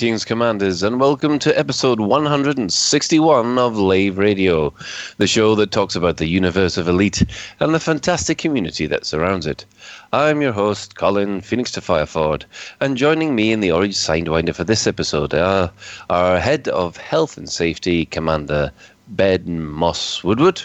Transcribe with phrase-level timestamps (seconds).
[0.00, 4.72] Greetings, Commanders, and welcome to episode 161 of Lave Radio,
[5.18, 7.22] the show that talks about the universe of Elite
[7.60, 9.66] and the fantastic community that surrounds it.
[10.14, 12.44] I'm your host, Colin Phoenix to Fireford,
[12.80, 15.70] and joining me in the Orange Sidewinder for this episode are
[16.08, 18.72] our Head of Health and Safety, Commander
[19.08, 20.62] Ben Moss Woodward.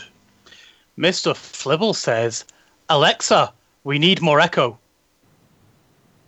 [0.98, 1.36] Mr.
[1.36, 2.46] Flibble says,
[2.88, 3.52] Alexa,
[3.84, 4.80] we need more echo.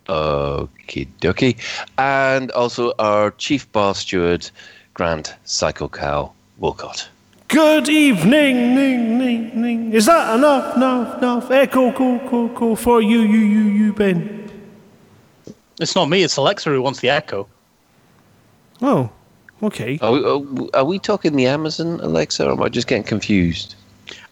[0.08, 1.58] Okie dokie.
[1.98, 4.50] And also our chief bar steward,
[4.94, 7.08] Grant Psycho Cow Wolcott.
[7.50, 9.94] Good evening, ning, ning, ning.
[9.94, 11.50] Is that enough, enough, enough?
[11.52, 14.50] Echo, cool, cool, cool for you, you, you, you, Ben.
[15.80, 17.48] It's not me, it's Alexa who wants the echo.
[18.82, 19.10] Oh,
[19.64, 19.98] okay.
[20.02, 23.76] Are we, are- are we talking the Amazon Alexa, or am I just getting confused?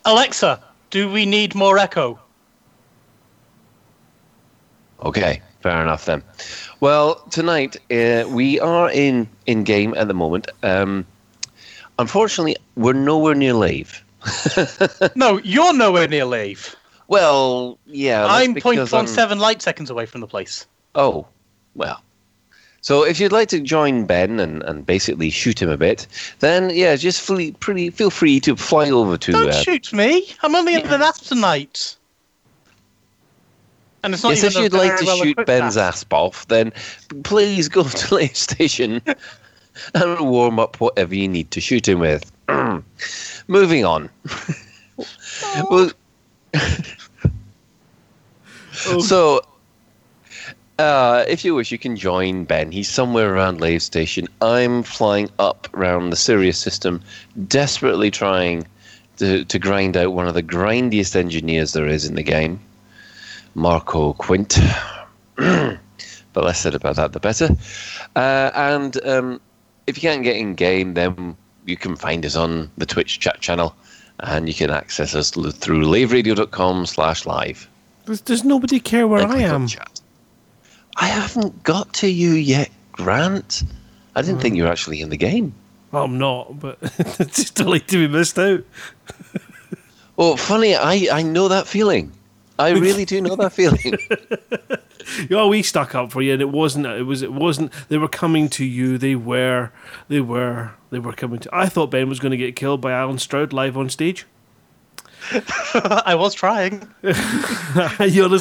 [0.03, 2.19] Alexa, do we need more echo?
[5.03, 6.21] Okay, fair enough then.
[6.79, 10.47] Well, tonight uh, we are in in game at the moment.
[10.61, 11.07] Um,
[11.97, 14.03] unfortunately, we're nowhere near Lave.
[15.15, 16.75] No, you're nowhere near Lave.
[17.07, 20.67] Well, yeah, I'm because I'm- light seconds away from the place.
[20.93, 21.25] Oh,
[21.73, 21.99] well.
[22.81, 26.05] So if you'd like to join Ben and, and basically shoot him a bit,
[26.41, 29.31] then yeah, just flee, pretty, feel free to fly over to.
[29.31, 30.29] Don't uh, shoot me.
[30.43, 31.95] I'm only in the nap tonight.
[34.05, 36.71] And it's not Yes, if you'd like to well shoot Ben's asp off, then
[37.23, 39.01] please go to Lave Station
[39.95, 42.31] and warm up whatever you need to shoot him with.
[43.47, 44.11] Moving on.
[45.71, 45.89] well,
[49.01, 49.41] so,
[50.77, 52.71] uh, if you wish, you can join Ben.
[52.71, 54.27] He's somewhere around Lave Station.
[54.39, 57.01] I'm flying up around the Sirius system,
[57.47, 58.67] desperately trying
[59.17, 62.59] to, to grind out one of the grindiest engineers there is in the game,
[63.55, 64.55] Marco Qwent.
[65.35, 65.79] the
[66.35, 67.49] less said about that, the better.
[68.15, 69.41] Uh, and um,
[69.87, 73.39] if you can't get in game, then you can find us on the Twitch chat
[73.39, 73.75] channel,
[74.19, 77.67] and you can access us through laveradio.com slash live.
[78.05, 79.67] Does, does nobody care where I am?
[79.67, 80.01] chat.
[80.97, 83.63] I haven't got to you yet, Grant.
[84.15, 85.53] I didn't think you were actually in the game.
[85.91, 88.63] I'm not, but it's just like to be missed out.
[90.17, 92.09] Oh, funny, I, I know that feeling.
[92.57, 93.97] I really do know that feeling.
[95.29, 96.87] Oh, we stuck up for you, and it wasn't.
[96.87, 97.21] It was.
[97.21, 97.71] It wasn't.
[97.89, 98.97] They were coming to you.
[98.97, 99.71] They were.
[100.07, 100.71] They were.
[100.89, 101.49] They were coming to.
[101.53, 104.25] I thought Ben was going to get killed by Alan Stroud live on stage.
[106.05, 106.87] I was trying.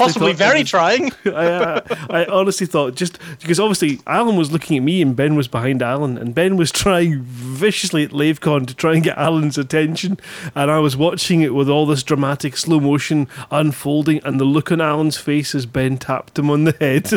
[0.00, 1.12] Possibly very trying.
[1.26, 1.80] I, uh,
[2.10, 5.82] I honestly thought just because obviously Alan was looking at me and Ben was behind
[5.82, 10.18] Alan and Ben was trying viciously at LaveCon to try and get Alan's attention
[10.54, 14.70] and I was watching it with all this dramatic slow motion unfolding and the look
[14.70, 17.08] on Alan's face as Ben tapped him on the head.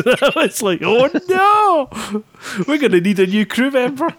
[0.48, 2.22] It's like, oh no,
[2.66, 4.14] we're going to need a new crew member.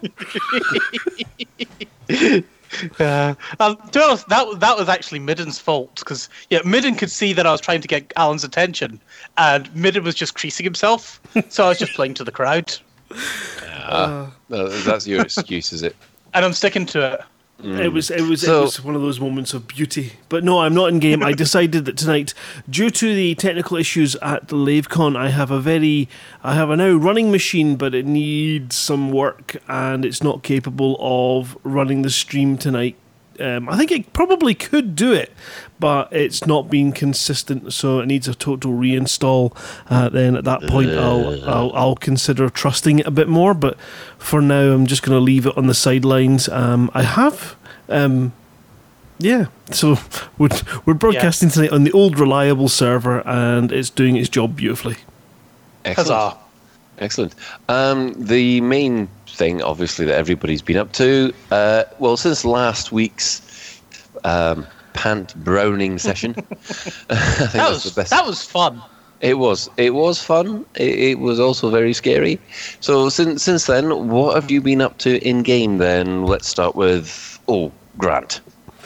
[3.00, 7.10] Uh, um, to be honest, that that was actually Midden's fault because yeah, Midden could
[7.10, 9.00] see that I was trying to get Alan's attention,
[9.38, 11.20] and Midden was just creasing himself.
[11.48, 12.72] so I was just playing to the crowd,
[13.62, 15.96] Ah, no, that's your excuse, is it?
[16.34, 17.20] and I'm sticking to it.
[17.62, 20.12] It was it was So- it was one of those moments of beauty.
[20.28, 21.22] But no, I'm not in game.
[21.22, 22.34] I decided that tonight,
[22.68, 26.08] due to the technical issues at the LaveCon, I have a very
[26.42, 30.96] I have a now running machine, but it needs some work and it's not capable
[31.00, 32.96] of running the stream tonight.
[33.38, 35.32] Um, I think it probably could do it,
[35.78, 39.56] but it's not been consistent, so it needs a total reinstall.
[39.88, 43.54] Uh, then at that point, I'll, I'll I'll consider trusting it a bit more.
[43.54, 43.78] But
[44.18, 46.50] for now, I'm just going to leave it on the sidelines.
[46.50, 47.56] Um, I have,
[47.90, 48.32] um,
[49.18, 49.46] yeah.
[49.70, 49.96] So
[50.38, 50.48] we're
[50.86, 54.96] we're broadcasting tonight on the old reliable server, and it's doing its job beautifully.
[55.84, 56.08] Excellent.
[56.10, 56.38] Huzzah!
[56.98, 57.34] Excellent.
[57.68, 63.80] Um, the main thing, obviously, that everybody's been up to, uh, well, since last week's
[64.24, 68.10] um, pant browning session, I think That was the best.
[68.10, 68.82] that was fun.
[69.22, 69.70] It was.
[69.78, 70.64] It was fun.
[70.74, 72.38] It, it was also very scary.
[72.80, 75.78] So since since then, what have you been up to in game?
[75.78, 78.40] Then let's start with oh Grant,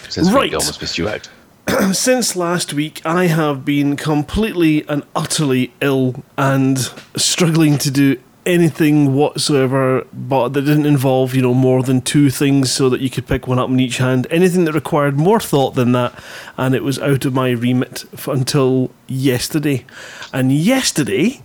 [0.09, 0.53] since Right.
[0.55, 1.29] almost missed you out.
[1.93, 6.79] Since last week, I have been completely and utterly ill and
[7.17, 12.71] struggling to do anything whatsoever, but that didn't involve, you know, more than two things
[12.71, 14.27] so that you could pick one up in each hand.
[14.31, 16.13] Anything that required more thought than that,
[16.59, 19.87] and it was out of my remit until yesterday.
[20.35, 21.41] And yesterday,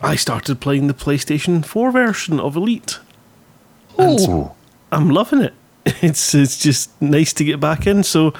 [0.00, 3.00] I started playing the PlayStation 4 version of Elite.
[3.98, 4.54] And Oh,
[4.92, 5.54] I'm loving it.
[6.02, 8.02] It's it's just nice to get back in.
[8.02, 8.32] So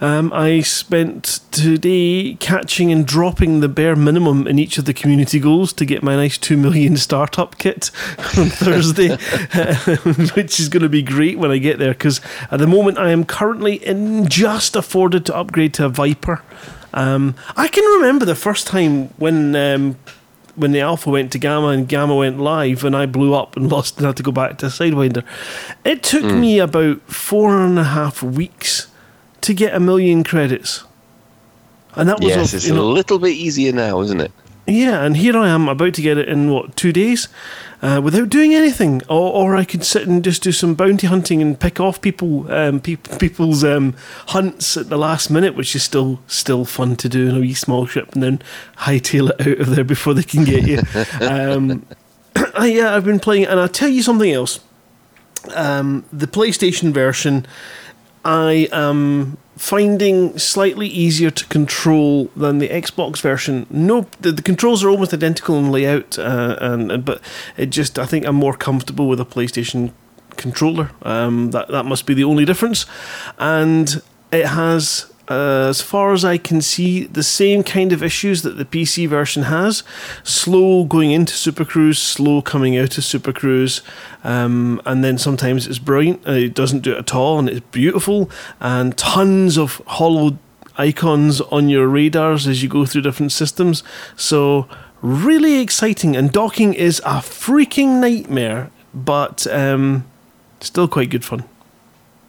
[0.00, 5.40] Um, I spent today catching and dropping the bare minimum in each of the community
[5.40, 7.90] goals to get my nice 2 million startup kit
[8.38, 9.08] on Thursday,
[10.36, 12.20] which is going to be great when I get there because
[12.52, 16.42] at the moment I am currently in just afforded to upgrade to a Viper.
[16.94, 19.96] Um, I can remember the first time when um,
[20.58, 23.68] when the alpha went to gamma and gamma went live and I blew up and
[23.72, 25.24] lost and had to go back to Sidewinder.
[25.84, 26.40] It took mm.
[26.40, 28.88] me about four and a half weeks
[29.42, 30.84] to get a million credits.
[31.94, 34.32] And that was yes, it's a know, little bit easier now, isn't it?
[34.68, 37.28] Yeah, and here I am about to get it in what two days,
[37.80, 41.40] uh, without doing anything, or, or I could sit and just do some bounty hunting
[41.40, 43.94] and pick off people, um, pe- people's um,
[44.26, 47.54] hunts at the last minute, which is still still fun to do in a wee
[47.54, 48.42] small ship, and then
[48.76, 50.82] hightail it out of there before they can get you.
[51.26, 51.86] um,
[52.54, 54.60] I, yeah, I've been playing, and I'll tell you something else.
[55.54, 57.46] Um, the PlayStation version,
[58.22, 63.66] I am finding slightly easier to control than the Xbox version.
[63.68, 67.20] No, the, the controls are almost identical in layout, uh, and but
[67.56, 69.92] it just I think I'm more comfortable with a PlayStation
[70.36, 70.92] controller.
[71.02, 72.86] Um, that that must be the only difference,
[73.38, 74.00] and
[74.32, 78.56] it has uh, as far as I can see, the same kind of issues that
[78.56, 79.82] the PC version has.
[80.22, 83.82] Slow going into Super Cruise, slow coming out of Super Cruise,
[84.24, 86.26] um, and then sometimes it's brilliant.
[86.26, 88.30] Uh, it doesn't do it at all, and it's beautiful.
[88.60, 90.38] And tons of hollow
[90.78, 93.82] icons on your radars as you go through different systems.
[94.16, 94.66] So
[95.02, 100.06] really exciting, and docking is a freaking nightmare, but um,
[100.60, 101.44] still quite good fun.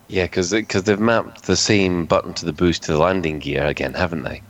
[0.09, 3.65] Yeah, because because they've mapped the same button to the boost to the landing gear
[3.65, 4.41] again, haven't they?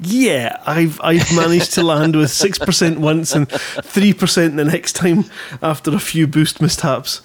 [0.00, 4.94] Yeah, I've I've managed to land with six percent once and three percent the next
[4.94, 5.24] time
[5.62, 7.22] after a few boost mishaps.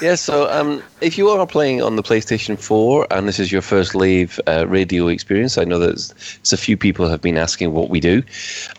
[0.00, 3.60] yeah, so um, if you are playing on the PlayStation 4 and this is your
[3.60, 7.72] first live uh, radio experience, I know that there's a few people have been asking
[7.72, 8.22] what we do.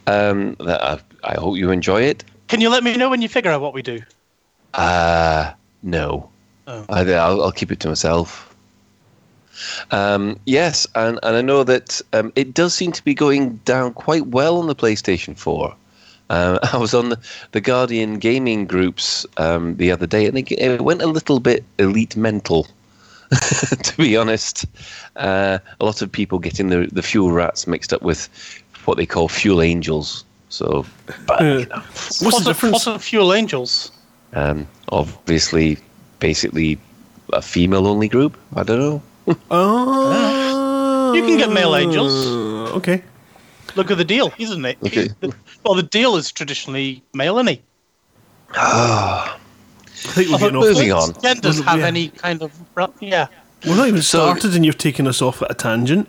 [0.08, 2.24] Um, that I, I hope you enjoy it.
[2.48, 4.02] Can you let me know when you figure out what we do?
[4.74, 6.30] Uh, no.
[6.68, 6.86] Oh.
[6.90, 8.56] I, will I'll keep it to myself.
[9.92, 13.94] Um, yes, and, and I know that um, it does seem to be going down
[13.94, 15.76] quite well on the PlayStation 4.
[16.30, 17.20] Uh, I was on the,
[17.52, 21.64] the Guardian gaming groups um, the other day, and it, it, went a little bit
[21.78, 22.68] elite mental,
[23.84, 24.66] to be honest.
[25.16, 28.30] Uh, a lot of people getting the, the fuel rats mixed up with
[28.86, 30.26] what they call fuel angels.
[30.50, 30.86] So,
[31.26, 31.76] but, you know,
[32.22, 32.86] what's, the difference?
[32.86, 33.92] What are fuel angels?
[34.34, 35.78] Um, obviously,
[36.20, 36.78] basically
[37.34, 38.38] a female only group.
[38.56, 39.02] I don't know.
[39.52, 42.28] oh, you can get male angels.
[42.76, 43.04] Okay.
[43.76, 44.78] Look at the deal, isn't it?
[44.86, 45.10] Okay.
[45.64, 47.62] well, the deal is traditionally male, isn't he?
[48.56, 49.40] Ah.
[50.06, 51.14] I think we're getting moving on.
[51.22, 51.88] Genders have yeah.
[51.88, 52.52] any kind of
[53.00, 53.28] yeah.
[53.66, 56.08] We're not even started, so, and you've taken us off at a tangent.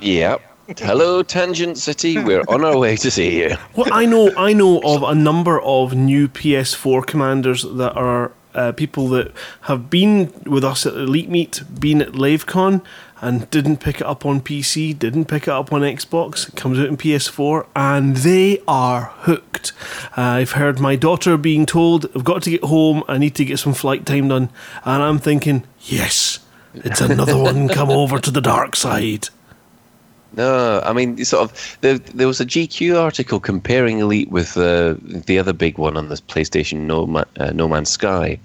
[0.00, 0.40] Yep.
[0.78, 2.18] Hello, Tangent City.
[2.18, 3.56] We're on our way to see you.
[3.76, 8.72] Well, I know, I know of a number of new PS4 commanders that are uh,
[8.72, 9.32] people that
[9.62, 12.84] have been with us at Elite Meet, been at LaveCon,
[13.20, 16.48] and didn't pick it up on PC, didn't pick it up on Xbox.
[16.48, 19.72] It comes out in PS4, and they are hooked.
[20.16, 23.44] Uh, I've heard my daughter being told, I've got to get home, I need to
[23.44, 24.50] get some flight time done.
[24.84, 26.40] And I'm thinking, yes,
[26.74, 29.28] it's another one come over to the dark side.
[30.32, 31.78] No, I mean, sort of.
[31.80, 36.08] There, there was a GQ article comparing Elite with uh, the other big one on
[36.08, 38.38] the PlayStation, No, Man, uh, no Man's Sky,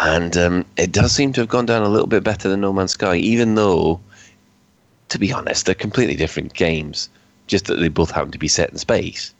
[0.00, 2.72] and um, it does seem to have gone down a little bit better than No
[2.72, 4.00] Man's Sky, even though,
[5.08, 7.08] to be honest, they're completely different games.
[7.46, 9.32] Just that they both happen to be set in space.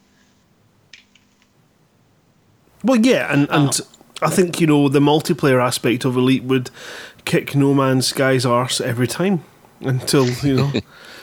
[2.85, 3.81] Well, yeah, and and
[4.23, 6.71] I think you know the multiplayer aspect of Elite would
[7.25, 9.45] kick No Man's Sky's arse every time
[9.81, 10.73] until you know.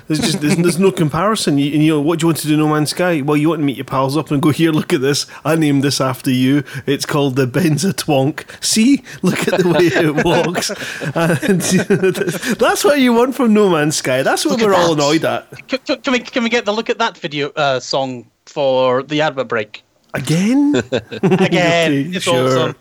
[0.07, 1.57] There's just there's, there's no comparison.
[1.57, 2.57] You, you, know what do you want to do?
[2.57, 3.22] No Man's Sky.
[3.22, 4.72] Well, you want to meet your pals up and go here.
[4.72, 5.25] Look at this.
[5.45, 6.63] I named this after you.
[6.86, 8.43] It's called the Benza Twonk.
[8.63, 10.69] See, look at the way it walks.
[11.15, 11.62] and
[12.60, 14.24] that's what you want from No Man's Sky.
[14.24, 15.67] That's what look we're all annoyed at.
[15.67, 19.22] Can, can, we can we get the look at that video uh, song for the
[19.22, 19.83] advert break
[20.13, 20.75] again?
[20.91, 22.48] again, okay, it's sure.
[22.48, 22.75] awesome.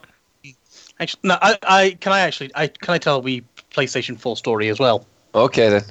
[0.99, 4.69] Actually, no, I, I can I actually I can I tell we PlayStation 4 story
[4.69, 5.07] as well.
[5.35, 5.83] Okay then.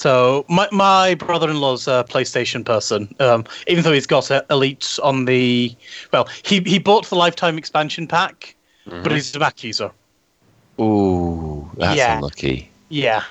[0.00, 3.14] So my my brother-in-law's a PlayStation person.
[3.20, 5.76] Um, even though he's got Elite on the
[6.10, 8.54] well, he he bought the lifetime expansion pack,
[8.86, 9.02] mm-hmm.
[9.02, 9.90] but he's a Mac user.
[10.80, 12.16] Ooh, that's yeah.
[12.16, 12.70] unlucky.
[12.88, 13.24] Yeah.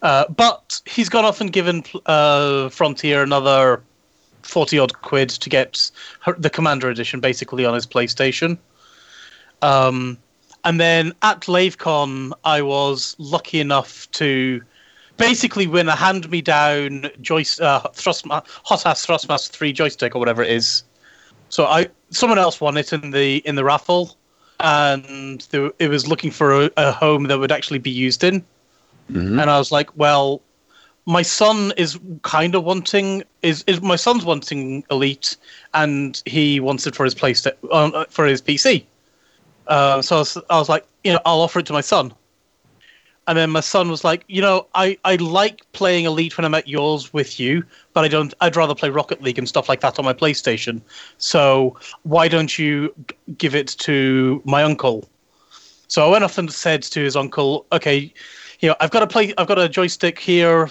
[0.00, 3.82] Uh, but he's gone off and given uh, Frontier another
[4.42, 5.90] forty odd quid to get
[6.20, 8.58] her, the Commander Edition basically on his PlayStation.
[9.60, 10.18] Um,
[10.62, 14.62] and then at LaveCon, I was lucky enough to
[15.16, 20.50] basically win a hand-me-down joyst uh, thrust hot ass thrustmaster three joystick or whatever it
[20.50, 20.84] is.
[21.48, 24.16] So I someone else won it in the in the raffle,
[24.60, 28.40] and it was looking for a, a, home that would actually be used in.
[29.10, 29.38] Mm-hmm.
[29.38, 30.40] And I was like, well,
[31.06, 35.36] my son is kind of wanting is, is my son's wanting Elite,
[35.74, 38.84] and he wants it for his PlayStation uh, for his PC.
[39.66, 42.12] Uh, so I was, I was like, you know, I'll offer it to my son.
[43.26, 46.54] And then my son was like, you know, I, I like playing Elite when I'm
[46.54, 47.64] at yours with you,
[47.94, 48.34] but I don't.
[48.40, 50.82] I'd rather play Rocket League and stuff like that on my PlayStation.
[51.16, 52.94] So why don't you
[53.38, 55.08] give it to my uncle?
[55.88, 58.12] So I went off and said to his uncle, okay,
[58.60, 59.32] you know, I've got a play.
[59.38, 60.70] I've got a joystick here.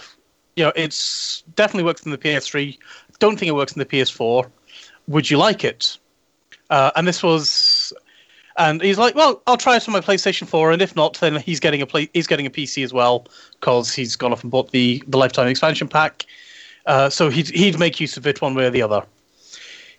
[0.56, 2.78] You know, it's definitely works in the PS3.
[3.20, 4.50] Don't think it works in the PS4.
[5.08, 5.98] Would you like it?
[6.70, 7.83] Uh, and this was
[8.58, 11.36] and he's like, "Well, I'll try it on my PlayStation 4, and if not, then
[11.38, 13.28] he's getting a play- he's getting a PC as well
[13.60, 16.26] because he's gone off and bought the the lifetime expansion pack.
[16.86, 19.04] Uh, so he'd he'd make use of it one way or the other.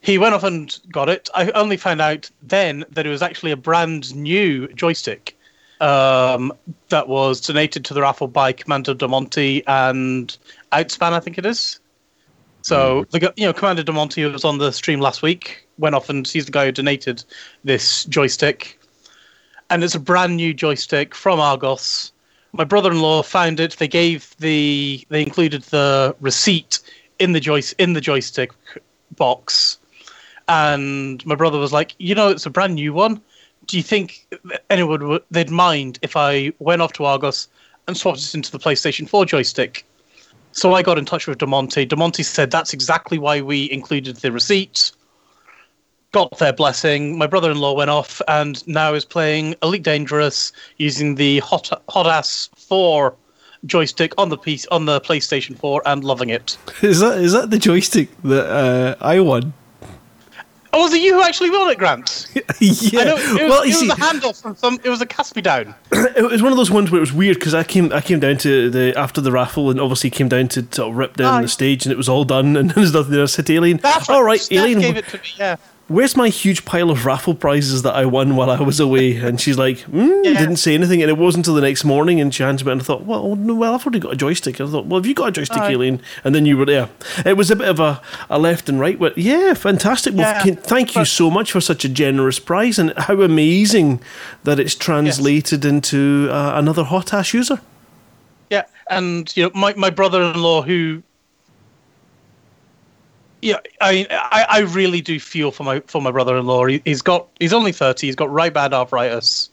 [0.01, 1.31] He went off and got it.
[1.35, 5.35] I only found out then that it was actually a brand new joystick
[5.81, 6.53] um,
[6.91, 10.37] that was donated to the raffle by Commander Demonte and
[10.73, 11.81] Outspan, I think it is.
[12.65, 13.33] So, mm.
[13.37, 16.51] you know, Commander Demonte was on the stream last week went off and he's the
[16.51, 17.23] guy who donated
[17.63, 18.81] this joystick.
[19.69, 22.11] And it's a brand new joystick from Argos.
[22.53, 23.77] My brother-in-law found it.
[23.77, 26.79] They gave the they included the receipt
[27.19, 28.53] in the joy in the joystick
[29.15, 29.79] box.
[30.49, 33.21] And my brother was like, "You know, it's a brand new one.
[33.67, 34.27] Do you think
[34.71, 37.49] anyone would they'd mind if I went off to Argos
[37.87, 39.85] and swapped it into the PlayStation 4 joystick?"
[40.55, 41.87] So I got in touch with Demonte.
[41.89, 44.93] Demonte said that's exactly why we included the receipt
[46.13, 47.19] got their blessing.
[47.19, 52.49] My brother-in-law went off and now is playing Elite Dangerous using the hot hot ass
[52.57, 53.17] four
[53.67, 56.57] joystick on the piece on the PlayStation 4 and loving it.
[56.83, 59.53] Is that is that the joystick that uh, I won?
[60.75, 62.27] Oh, was it you who actually won it, Grant?
[62.61, 63.05] yeah.
[63.05, 64.81] Know, it was, well, it was see, a handoff from some.
[64.83, 65.75] It was a cast me down.
[66.17, 68.21] It was one of those ones where it was weird because I came, I came
[68.21, 71.35] down to the after the raffle and obviously came down to sort of rip down
[71.35, 71.43] Aye.
[71.43, 73.23] the stage and it was all done and there's nothing there.
[73.23, 75.25] I said, Alien, That's all right, right, Alien gave it to me.
[75.37, 75.57] Yeah
[75.89, 79.17] where's my huge pile of raffle prizes that I won while I was away?
[79.17, 80.39] And she's like, mm, yeah.
[80.39, 81.03] didn't say anything.
[81.03, 83.37] And it wasn't until the next morning, and she hands me, and I thought, well,
[83.37, 84.61] no, well, I've already got a joystick.
[84.61, 85.73] And I thought, well, have you got a joystick, right.
[85.73, 86.01] Alien?
[86.25, 86.89] And then you were there.
[87.25, 88.01] It was a bit of a,
[88.31, 90.15] a left and right, but yeah, fantastic.
[90.15, 90.55] Well, yeah.
[90.55, 94.01] thank you so much for such a generous prize, and how amazing
[94.45, 95.73] that it's translated yes.
[95.73, 97.61] into uh, another hot ass user.
[98.51, 101.03] Yeah, and you know, my my brother in law who
[103.45, 106.65] yeah, I I, I really do feel for my for my brother-in-law.
[106.65, 108.07] He, has got he's only thirty.
[108.07, 109.51] He's got right bad arthritis,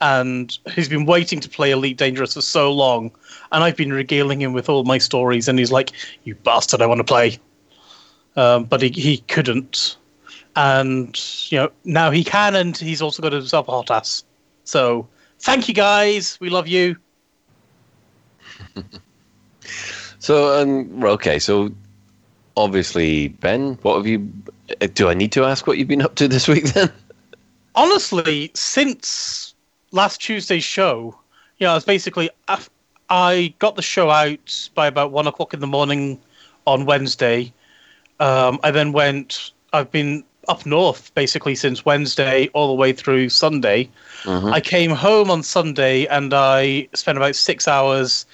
[0.00, 3.10] and he's been waiting to play Elite Dangerous for so long.
[3.52, 5.92] And I've been regaling him with all my stories, and he's like,
[6.24, 7.38] "You bastard, I want to play,"
[8.36, 9.98] um, but he he couldn't.
[10.56, 11.20] And
[11.52, 14.24] you know now he can, and he's also got himself a hot ass.
[14.64, 15.06] So
[15.40, 16.38] thank you guys.
[16.40, 16.96] We love you.
[20.20, 21.70] so um, okay, so
[22.56, 24.30] obviously, Ben, what have you?
[24.80, 26.90] Uh, do I need to ask what you've been up to this week then?
[27.74, 29.54] Honestly, since
[29.92, 31.14] last Tuesday's show,
[31.58, 32.30] yeah, you know, it's basically
[33.08, 36.18] I got the show out by about one o'clock in the morning
[36.66, 37.52] on Wednesday.
[38.18, 39.52] Um, I then went.
[39.72, 43.88] I've been up north basically since Wednesday all the way through Sunday.
[44.22, 44.52] Mm-hmm.
[44.52, 48.26] I came home on Sunday and I spent about six hours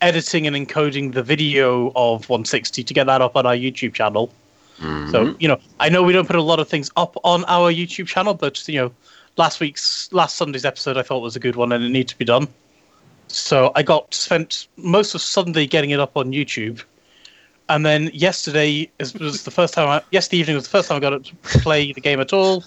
[0.00, 4.32] editing and encoding the video of 160 to get that up on our YouTube channel.
[4.78, 5.10] Mm-hmm.
[5.10, 7.72] So, you know, I know we don't put a lot of things up on our
[7.72, 8.92] YouTube channel, but, you know,
[9.36, 12.18] last week's, last Sunday's episode I thought was a good one and it needed to
[12.18, 12.48] be done.
[13.28, 16.82] So I got spent most of Sunday getting it up on YouTube.
[17.68, 21.00] And then yesterday was the first time, I, yesterday evening was the first time I
[21.00, 22.64] got to play the game at all.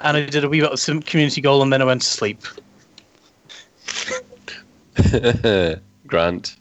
[0.00, 2.08] And I did a wee bit of some community goal and then I went to
[2.08, 2.42] sleep.
[6.06, 6.56] Grant.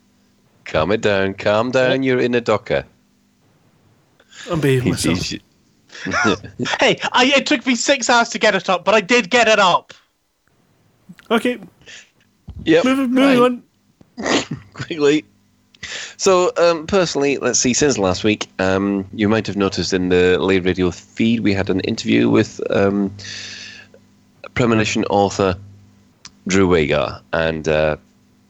[0.69, 1.33] Calm it down.
[1.33, 2.03] Calm down.
[2.03, 2.85] You're in a docker.
[4.51, 5.33] I'm behaving myself.
[6.79, 9.47] hey, I, it took me six hours to get it up, but I did get
[9.47, 9.93] it up.
[11.31, 11.59] Okay.
[12.65, 12.85] Yep.
[12.85, 13.61] Move, moving right.
[14.17, 14.63] on.
[14.73, 15.25] Quickly.
[16.17, 20.37] So, um, personally, let's see, since last week, um, you might have noticed in the
[20.37, 23.11] Lave Radio feed, we had an interview with um,
[24.53, 25.57] Premonition author
[26.47, 27.21] Drew Wagar.
[27.33, 27.97] And uh,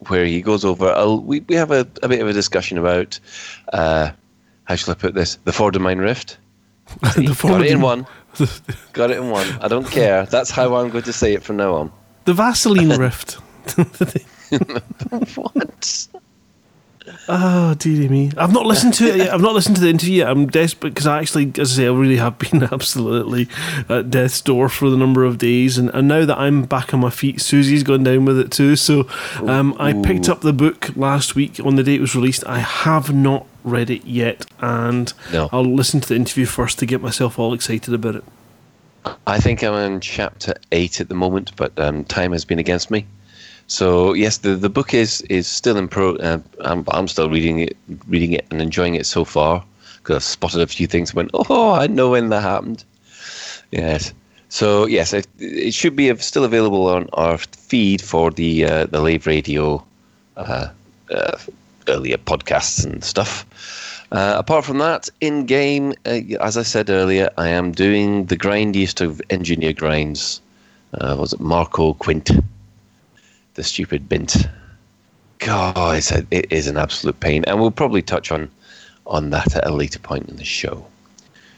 [0.07, 0.91] where he goes over.
[0.91, 3.19] I'll, we we have a, a bit of a discussion about
[3.73, 4.11] uh,
[4.63, 5.35] how shall I put this?
[5.43, 6.37] The Formidine Rift.
[7.01, 8.07] the Got it in one.
[8.93, 9.47] Got it in one.
[9.61, 10.25] I don't care.
[10.25, 11.91] That's how I'm going to say it from now on.
[12.25, 13.33] The Vaseline Rift.
[15.35, 16.07] what?
[17.27, 18.31] Oh, dearie me.
[18.37, 19.33] I've not listened to it yet.
[19.33, 20.29] I've not listened to the interview yet.
[20.29, 23.47] I'm desperate because I actually, as I say, I really have been absolutely
[23.87, 25.77] at death's door for the number of days.
[25.77, 28.75] And, and now that I'm back on my feet, Susie's gone down with it too.
[28.75, 29.07] So
[29.45, 32.45] um, I picked up the book last week on the day it was released.
[32.45, 34.45] I have not read it yet.
[34.59, 35.49] And No.
[35.51, 38.23] I'll listen to the interview first to get myself all excited about it.
[39.25, 42.91] I think I'm in chapter eight at the moment, but um, time has been against
[42.91, 43.05] me.
[43.69, 46.15] So yes, the, the book is is still in pro.
[46.15, 49.63] Uh, I'm I'm still reading it, reading it and enjoying it so far
[49.97, 51.13] because I've spotted a few things.
[51.13, 52.83] Went, oh, I know when that happened.
[53.69, 54.11] Yes.
[54.49, 59.01] So yes, it, it should be still available on our feed for the uh, the
[59.01, 59.85] Lave Radio
[60.35, 60.69] uh,
[61.11, 61.37] uh,
[61.87, 63.45] earlier podcasts and stuff.
[64.11, 68.35] Uh, apart from that, in game, uh, as I said earlier, I am doing the
[68.35, 70.41] grindiest of engineer grinds.
[70.95, 72.43] Uh, was it Marco Qwent?
[73.59, 74.47] The stupid bint.
[75.39, 78.49] God, it's a, it is an absolute pain, and we'll probably touch on
[79.05, 80.87] on that at a later point in the show.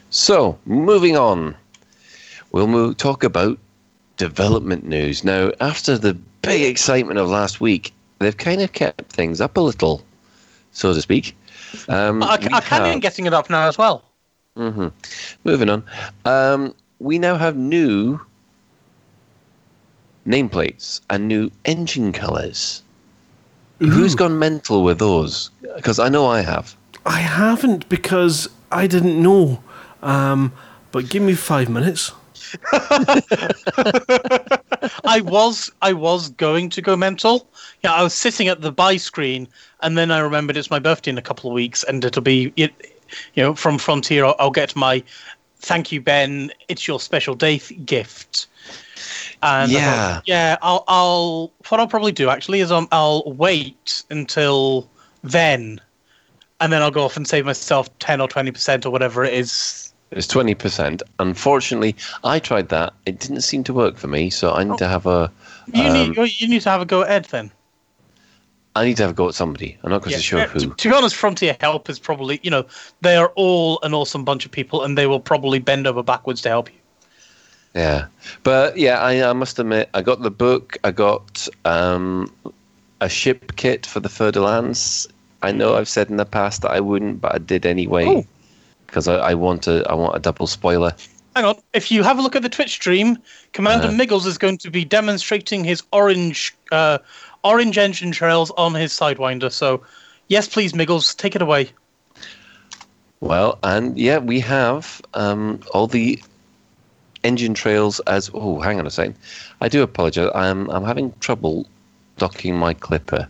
[0.09, 1.55] So, moving on,
[2.51, 3.59] we'll move, talk about
[4.17, 5.23] development news.
[5.23, 9.61] Now, after the big excitement of last week, they've kind of kept things up a
[9.61, 10.01] little,
[10.71, 11.37] so to speak.
[11.87, 14.03] Um, I, I have- be getting it up now as well.
[14.57, 14.87] hmm
[15.43, 15.83] Moving on.
[16.25, 18.19] Um, we now have new
[20.25, 22.83] nameplates and new engine colours.
[23.79, 25.49] Who's gone mental with those?
[25.75, 26.75] Because I know I have.
[27.05, 29.63] I haven't because I didn't know.
[30.03, 30.53] Um,
[30.91, 32.11] but give me five minutes.
[35.03, 37.49] I was I was going to go mental.
[37.83, 39.47] Yeah, I was sitting at the buy screen,
[39.81, 42.51] and then I remembered it's my birthday in a couple of weeks, and it'll be
[42.57, 42.73] it,
[43.33, 44.25] you know from Frontier.
[44.25, 45.03] I'll, I'll get my
[45.59, 46.51] thank you, Ben.
[46.67, 48.47] It's your special day th- gift.
[49.43, 50.21] And I thought, Yeah.
[50.25, 50.57] yeah.
[50.61, 54.87] I'll I'll what I'll probably do actually is um, I'll wait until
[55.23, 55.81] then,
[56.59, 59.33] and then I'll go off and save myself ten or twenty percent or whatever it
[59.33, 59.93] is.
[60.11, 61.01] It's twenty percent.
[61.19, 62.93] Unfortunately, I tried that.
[63.05, 64.29] It didn't seem to work for me.
[64.29, 65.31] So I need to have a.
[65.73, 67.51] You Um, need you need to have a go at Ed then.
[68.75, 69.77] I need to have a go at somebody.
[69.83, 70.59] I'm not quite Yeah, sure uh, who.
[70.59, 72.65] To, to be honest, Frontier Help is probably, you know,
[73.01, 76.41] they are all an awesome bunch of people and they will probably bend over backwards
[76.43, 76.79] to help you.
[77.73, 78.07] Yeah,
[78.43, 80.77] but yeah, I, I must admit, I got the book.
[80.83, 82.31] I got um,
[82.99, 85.07] a ship kit for the Fer-de-Lance.
[85.41, 88.25] I know I've said in the past that I wouldn't, but I did anyway Oh.
[88.87, 90.93] because I, I want a I want a double spoiler.
[91.35, 91.55] Hang on.
[91.71, 93.17] If you have a look at the Twitch stream,
[93.53, 93.95] Commander Uh-huh.
[93.95, 96.97] Miggles is going to be demonstrating his orange uh,
[97.45, 99.49] orange engine trails on his Sidewinder.
[99.49, 99.81] So,
[100.27, 101.71] yes, please, Miggles, take it away.
[103.21, 106.21] Well, and yeah, we have um, all the
[107.23, 108.29] engine trails as.
[108.33, 109.15] Oh, hang on a second.
[109.61, 110.29] I do apologize.
[110.35, 111.67] I'm I'm having trouble
[112.17, 113.27] docking my clipper.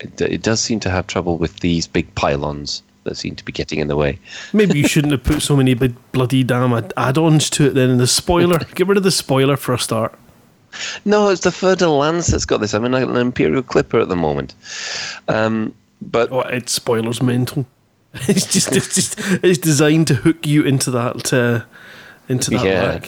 [0.00, 3.52] It, it does seem to have trouble with these big pylons that seem to be
[3.52, 4.18] getting in the way.
[4.52, 7.90] Maybe you shouldn't have put so many big bloody damn add-ons to it then.
[7.90, 10.18] And the spoiler, get rid of the spoiler for a start.
[11.04, 12.74] No, it's the Fer-de-Lance that's got this.
[12.74, 14.54] I'm in an Imperial Clipper at the moment.
[15.28, 17.66] Um, but Oh, it's spoilers mental.
[18.28, 21.64] It's just, it's just, it's designed to hook you into that, uh,
[22.28, 23.00] into that Yeah.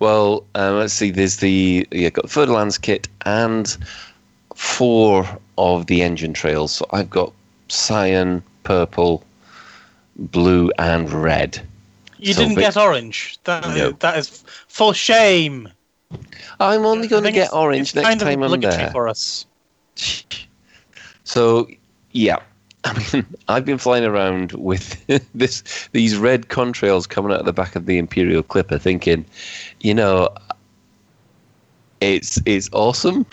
[0.00, 1.10] Well, uh, let's see.
[1.10, 3.76] There's the yeah, got the Fer-de-Lance kit and
[4.54, 5.26] four
[5.58, 6.72] of the engine trails.
[6.74, 7.32] So I've got
[7.68, 9.24] cyan, purple,
[10.16, 11.60] blue, and red.
[12.18, 13.38] You So didn't get orange.
[13.44, 13.90] That, No.
[13.92, 15.68] that is for shame.
[16.60, 18.90] I'm only going to get orange next time I'm there.
[18.90, 19.46] for us.
[21.24, 21.68] So,
[22.12, 22.38] yeah.
[22.94, 27.52] I mean, I've been flying around with this these red contrails coming out of the
[27.52, 29.24] back of the Imperial Clipper, thinking,
[29.80, 30.28] you know,
[32.00, 33.26] it's it's awesome.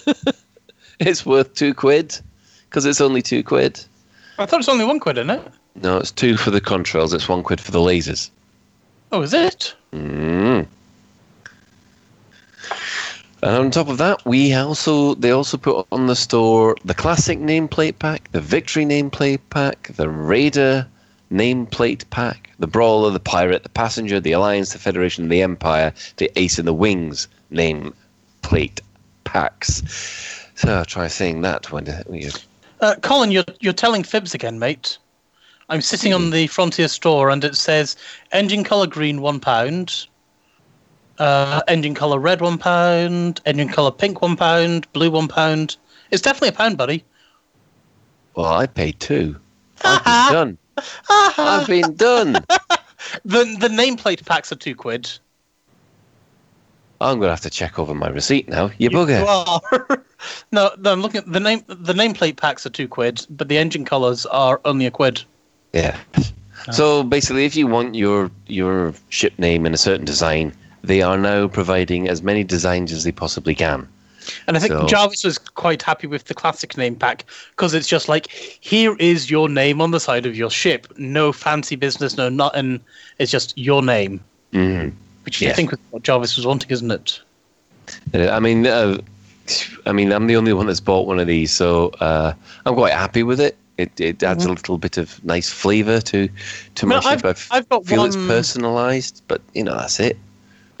[1.00, 2.18] it's worth two quid
[2.68, 3.82] because it's only two quid.
[4.38, 5.52] I thought it's only one quid, isn't it?
[5.76, 7.14] No, it's two for the contrails.
[7.14, 8.28] It's one quid for the lasers.
[9.10, 9.74] Oh, is it?
[9.94, 10.66] Mm.
[13.46, 17.38] And on top of that, we also they also put on the store the classic
[17.38, 20.84] nameplate pack, the victory nameplate pack, the raider
[21.30, 26.28] nameplate pack, the brawler, the pirate, the passenger, the alliance, the federation, the empire, the
[26.34, 28.80] ace and the wings nameplate
[29.22, 30.44] packs.
[30.56, 32.32] So I'll try saying that when you
[32.80, 34.98] Uh, Colin, you're you're telling fibs again, mate.
[35.68, 37.94] I'm sitting on the Frontier store and it says
[38.32, 40.08] engine color green one pound,
[41.18, 45.76] uh, engine color red one pound, engine color pink one pound, blue one pound.
[46.10, 47.04] It's definitely a pound, buddy.
[48.34, 49.36] well, I paid two.
[49.84, 50.58] I've been done.
[51.38, 52.44] I've been done.
[53.24, 55.08] The the nameplate packs are two quid.
[57.00, 58.70] I'm gonna have to check over my receipt now.
[58.78, 59.20] You bugger.
[59.20, 60.02] You are.
[60.50, 61.62] No, no, I'm looking at the name.
[61.68, 65.22] The nameplate packs are two quid, but the engine colors are only a quid.
[65.72, 65.96] Yeah.
[66.72, 70.52] So basically, if you want your your ship name in a certain design,
[70.86, 73.88] they are now providing as many designs as they possibly can.
[74.48, 77.86] And I think So- Jarvis was quite happy with the classic name pack because it's
[77.88, 78.28] just like,
[78.60, 80.86] here is your name on the side of your ship.
[80.96, 82.80] No fancy business, no nothing.
[83.18, 84.20] It's just your name,
[84.52, 84.92] Mm.
[85.24, 87.20] which I think was what Jarvis was wanting, isn't it?
[88.14, 88.98] Uh, I mean, uh,
[89.86, 92.32] I mean, I'm the only one that's bought one of these, so uh,
[92.64, 93.56] I'm quite happy with it.
[93.78, 96.28] It, it adds a little bit of nice flavour to
[96.76, 97.24] to my No, ship.
[97.24, 100.16] I've- I've got feel it's one- personalised, but you know that's it.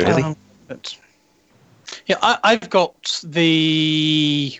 [0.00, 0.36] Really, Um,
[0.68, 0.96] but-
[2.06, 4.58] yeah, I, I've got the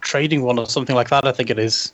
[0.00, 1.26] trading one or something like that.
[1.26, 1.92] I think it is.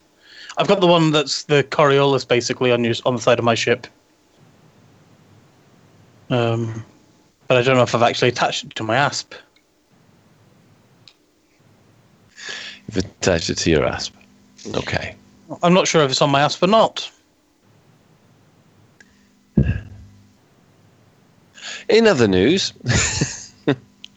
[0.59, 3.55] I've got the one that's the Coriolis basically on your on the side of my
[3.55, 3.87] ship.
[6.31, 6.85] Um,
[7.49, 9.35] but I don't know if I've actually attached it to my ASP.
[12.89, 14.15] you've attached it to your asp.
[14.75, 15.15] Okay.
[15.63, 17.11] I'm not sure if it's on my ASP or not.
[21.89, 22.73] In other news,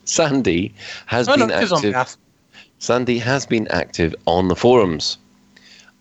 [0.05, 0.73] Sandy
[1.05, 2.17] has Oh, been on active.
[2.79, 5.17] Sandy has been active on the forums,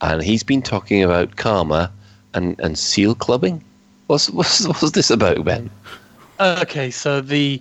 [0.00, 1.92] and he's been talking about karma
[2.34, 3.62] and, and seal clubbing.
[4.06, 5.70] What's, what's what's this about, Ben?
[6.40, 7.60] Okay, so the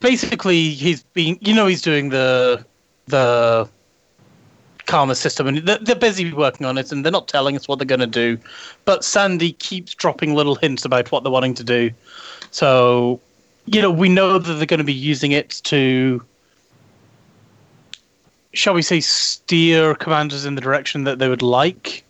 [0.00, 2.64] basically he's been you know he's doing the
[3.06, 3.68] the
[4.86, 7.78] karma system and they're, they're busy working on it and they're not telling us what
[7.78, 8.36] they're going to do
[8.84, 11.88] but sandy keeps dropping little hints about what they're wanting to do
[12.50, 13.20] so
[13.66, 16.22] you know we know that they're going to be using it to
[18.54, 22.04] shall we say steer commanders in the direction that they would like.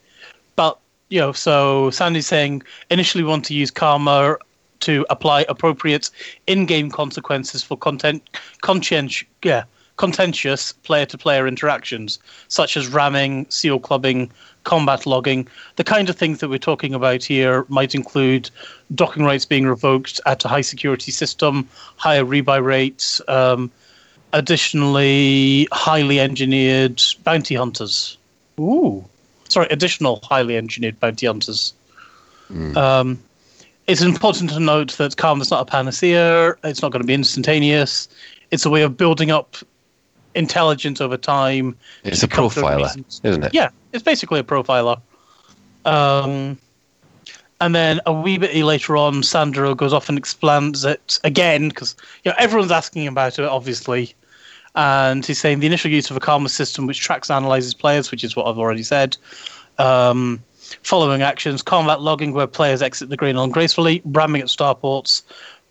[0.57, 4.37] But you know so sandy's saying initially we want to use karma
[4.81, 6.11] to apply appropriate
[6.47, 8.23] in-game consequences for content
[8.62, 9.65] conscientious yeah
[10.03, 14.29] contentious player-to-player interactions such as ramming seal clubbing
[14.65, 15.47] combat logging.
[15.77, 18.51] The kind of things that we're talking about here might include
[18.97, 23.71] docking rights being revoked at a high security system higher rebuy rates um,
[24.33, 28.19] additionally highly engineered bounty hunters.
[28.59, 29.05] Ooh.
[29.49, 31.75] Sorry additional highly engineered bounty hunters.
[32.77, 33.23] Um,
[33.87, 36.57] it's important to note that Calm is not a panacea.
[36.65, 38.09] It's not going to be instantaneous.
[38.51, 39.57] It's a way of building up
[40.35, 41.77] intelligence over time.
[42.05, 43.55] It's a profiler, isn't it?
[43.55, 45.01] Yeah, it's basically a profiler.
[45.85, 46.59] Um,
[47.61, 51.95] and then a wee bit later on, Sandro goes off and explains it again because
[52.25, 54.14] you know everyone's asking about it, obviously.
[54.75, 58.11] And he's saying the initial use of a karma system which tracks and analyzes players,
[58.11, 59.16] which is what I've already said.
[59.79, 60.42] Um,
[60.83, 65.23] following actions, combat logging where players exit the green on gracefully, ramming at starports,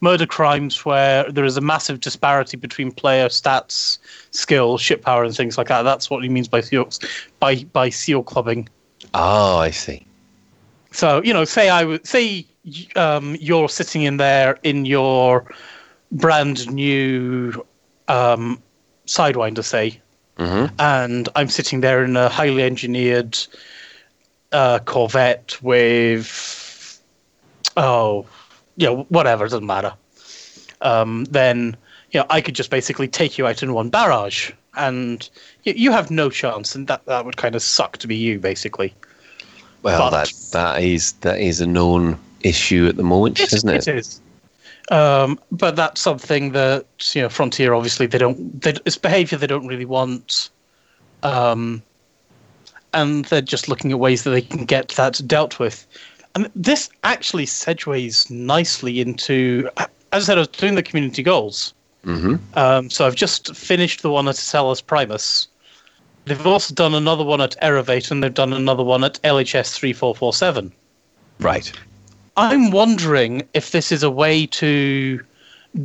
[0.02, 4.00] murder crimes where there is a massive disparity between player stats,
[4.32, 5.84] skill, ship power, and things like that.
[5.84, 6.90] That's what he means by seal,
[7.40, 8.68] by by seal clubbing.
[9.14, 10.06] Oh, I see.
[10.92, 12.46] So you know, say I would say
[12.96, 15.46] um, you're sitting in there in your
[16.12, 17.66] brand new
[18.08, 18.62] um,
[19.06, 20.02] sidewinder, say,
[20.38, 23.38] hmm and I'm sitting there in a highly engineered
[24.52, 27.02] uh, Corvette with
[27.78, 28.26] oh,
[28.78, 29.94] you know, whatever, it doesn't matter.
[30.82, 31.76] Um, then
[32.12, 35.28] you know, I could just basically take you out in one barrage, and
[35.64, 38.40] you, you have no chance, and that that would kind of suck to be you,
[38.40, 38.94] basically.
[39.84, 43.88] Well, But- that that is that is a known issue at the moment, isn't it?
[43.88, 44.22] It is.
[44.90, 48.62] Um, but that's something that you know, Frontier obviously they don't.
[48.62, 50.50] They, it's behaviour they don't really want,
[51.24, 51.82] um,
[52.94, 55.88] and they're just looking at ways that they can get that dealt with.
[56.36, 61.74] And this actually segues nicely into, as I said, I was doing the community goals.
[62.04, 65.48] hmm Um, so I've just finished the one at Asellus Primus.
[66.26, 69.94] They've also done another one at Eravate, and they've done another one at LHS three
[69.94, 70.72] four four seven.
[71.40, 71.72] Right.
[72.38, 75.20] I'm wondering if this is a way to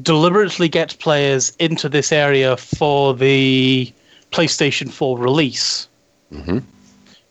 [0.02, 3.92] deliberately get players into this area for the
[4.32, 5.88] PlayStation 4 release.
[6.32, 6.62] Mhm.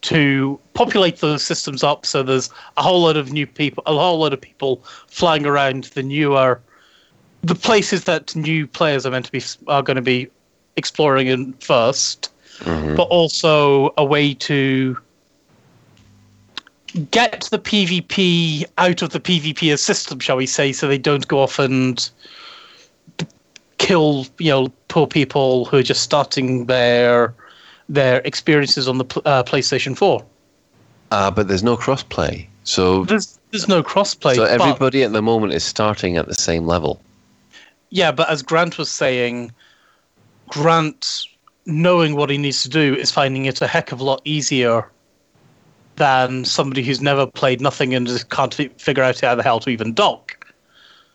[0.05, 4.19] To populate those systems up so there's a whole lot of new people, a whole
[4.19, 6.61] lot of people flying around the newer,
[7.41, 10.27] the places that new players are meant to be, are going to be
[10.75, 12.95] exploring in first, Mhm.
[12.95, 14.95] but also a way to
[17.09, 21.39] get the PvP out of the PvP system, shall we say, so they don't go
[21.39, 22.11] off and
[23.79, 27.33] kill, you know, poor people who are just starting their
[27.89, 30.23] their experiences on the uh, PlayStation 4.
[31.11, 34.35] Uh, but there's no crossplay, so There's there's no crossplay.
[34.35, 36.99] so but- everybody at the moment is starting at the same level.
[37.91, 39.51] yeah, but as Grant was saying,
[40.49, 41.27] Grant
[41.67, 44.89] knowing what he needs to do is finding it a heck of a lot easier
[45.95, 49.59] than somebody who's never played nothing and just can't fi- figure out how the hell
[49.61, 50.44] to even dock.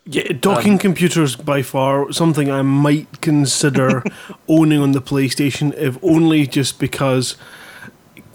[0.07, 4.03] Yeah, docking computers by far something I might consider
[4.49, 7.37] owning on the PlayStation, if only just because.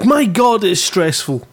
[0.03, 1.47] My God, it's stressful.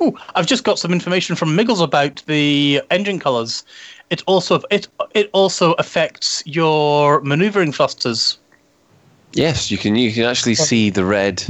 [0.00, 3.64] Oh, I've just got some information from Miggles about the engine colors.
[4.08, 8.38] It also it it also affects your maneuvering thrusters.
[9.32, 9.94] Yes, you can.
[9.94, 11.44] You can actually see the red.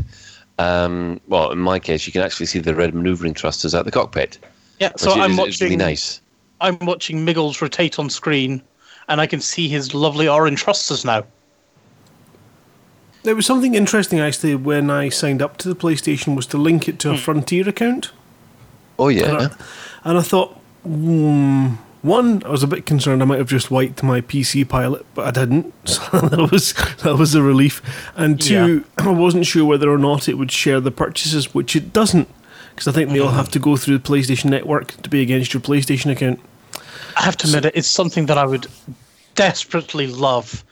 [0.59, 3.91] Um, well, in my case, you can actually see the red maneuvering thrusters at the
[3.91, 4.39] cockpit.
[4.79, 6.21] Yeah, so which I'm is, is watching really nice.
[6.61, 8.63] I'm watching Miggles rotate on screen,
[9.09, 11.25] and I can see his lovely orange thrusters now.
[13.23, 16.89] There was something interesting actually when I signed up to the PlayStation was to link
[16.89, 18.13] it to a Frontier account.
[18.99, 19.29] Oh yeah.
[19.29, 19.51] And I,
[20.05, 24.03] and I thought, hmm, one, I was a bit concerned I might have just wiped
[24.03, 25.75] my PC pilot, but I didn't.
[25.87, 27.83] So that was that was a relief.
[28.17, 31.93] And two, I wasn't sure whether or not it would share the purchases, which it
[31.93, 32.29] doesn't,
[32.71, 35.53] because I think they all have to go through the PlayStation Network to be against
[35.53, 36.41] your PlayStation account.
[37.17, 38.67] I have to admit, it, it's something that I would
[39.35, 40.65] desperately love.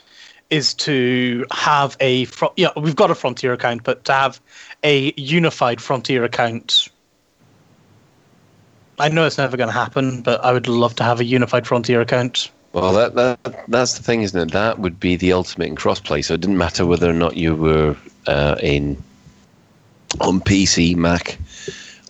[0.50, 4.40] Is to have a yeah, we've got a Frontier account, but to have
[4.82, 6.88] a unified Frontier account.
[8.98, 11.66] I know it's never going to happen, but I would love to have a unified
[11.66, 12.50] Frontier account.
[12.72, 14.52] Well, that, that that's the thing, isn't it?
[14.52, 16.24] That would be the ultimate in crossplay.
[16.24, 17.96] So it didn't matter whether or not you were
[18.26, 19.02] uh, in
[20.20, 21.38] on PC, Mac,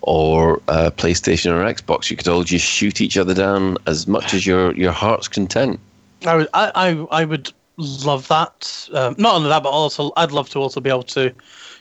[0.02, 2.10] or uh, PlayStation or Xbox.
[2.10, 5.80] You could all just shoot each other down as much as your your heart's content.
[6.26, 8.88] I would, I, I, I would love that.
[8.92, 11.32] Um, not only that, but also I'd love to also be able to,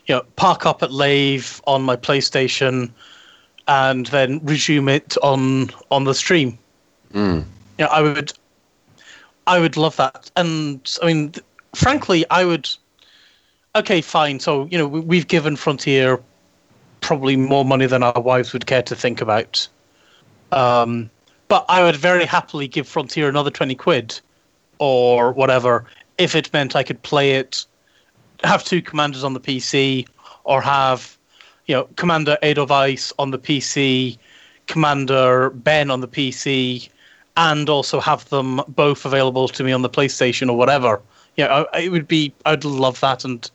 [0.05, 2.91] you know, park up at Lave on my PlayStation,
[3.67, 6.57] and then resume it on on the stream.
[7.13, 7.45] Mm.
[7.79, 8.33] Yeah, I would,
[9.45, 10.31] I would love that.
[10.35, 12.69] And I mean, th- frankly, I would.
[13.75, 14.39] Okay, fine.
[14.39, 16.19] So you know, we, we've given Frontier
[17.01, 19.67] probably more money than our wives would care to think about.
[20.51, 21.09] Um,
[21.47, 24.19] but I would very happily give Frontier another twenty quid,
[24.79, 25.85] or whatever,
[26.17, 27.65] if it meant I could play it,
[28.43, 30.07] have two commanders on the PC,
[30.43, 31.17] or have,
[31.65, 34.17] you know, Commander Edelweiss on the PC,
[34.67, 36.89] Commander Ben on the PC,
[37.35, 41.01] and also have them both available to me on the PlayStation or whatever.
[41.35, 42.33] Yeah, I, it would be.
[42.45, 43.49] I'd love that, and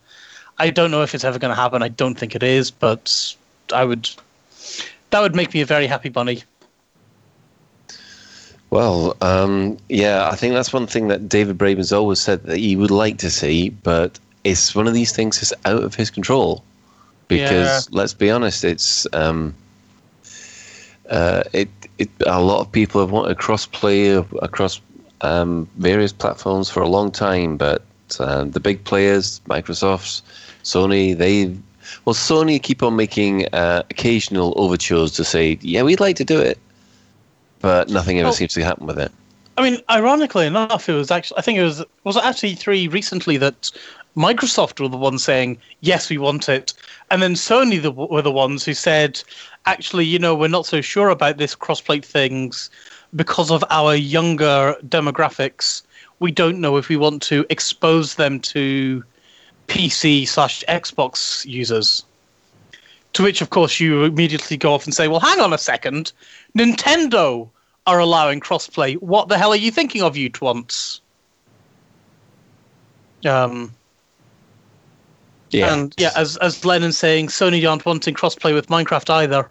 [0.58, 1.82] I don't know if it's ever going to happen.
[1.82, 3.34] I don't think it is, but
[3.72, 4.08] I would.
[5.10, 6.42] That would make me a very happy bunny.
[8.70, 12.74] Well, um, yeah, I think that's one thing that David Braben's always said that he
[12.74, 16.64] would like to see, but it's one of these things that's out of his control.
[17.28, 19.54] Because let's be honest, it's um,
[21.08, 24.80] uh, it, it a lot of people have wanted crossplay across
[25.20, 27.82] um, various platforms for a long time, but
[28.18, 30.22] uh, the big players, Microsoft,
[30.62, 31.56] Sony, they
[32.04, 36.40] well, Sony keep on making uh, occasional overtures to say, yeah, we'd like to do
[36.40, 36.58] it,
[37.60, 39.12] but nothing ever Well- seems to happen with it.
[39.58, 41.38] I mean, ironically enough, it was actually.
[41.38, 43.70] I think it was was it actually three recently that
[44.16, 46.72] Microsoft were the ones saying yes, we want it,
[47.10, 49.22] and then Sony the, were the ones who said,
[49.66, 52.70] actually, you know, we're not so sure about this crossplate things
[53.14, 55.82] because of our younger demographics.
[56.18, 59.04] We don't know if we want to expose them to
[59.72, 62.04] PC slash Xbox users.
[63.14, 66.12] To which, of course, you immediately go off and say, well, hang on a second.
[66.56, 67.48] Nintendo
[67.86, 68.96] are allowing crossplay.
[69.00, 71.00] What the hell are you thinking of, you twants?
[73.24, 73.72] Um,
[75.50, 75.72] Yeah.
[75.72, 79.50] And yeah, as, as Lennon's saying, Sony aren't wanting crossplay with Minecraft either.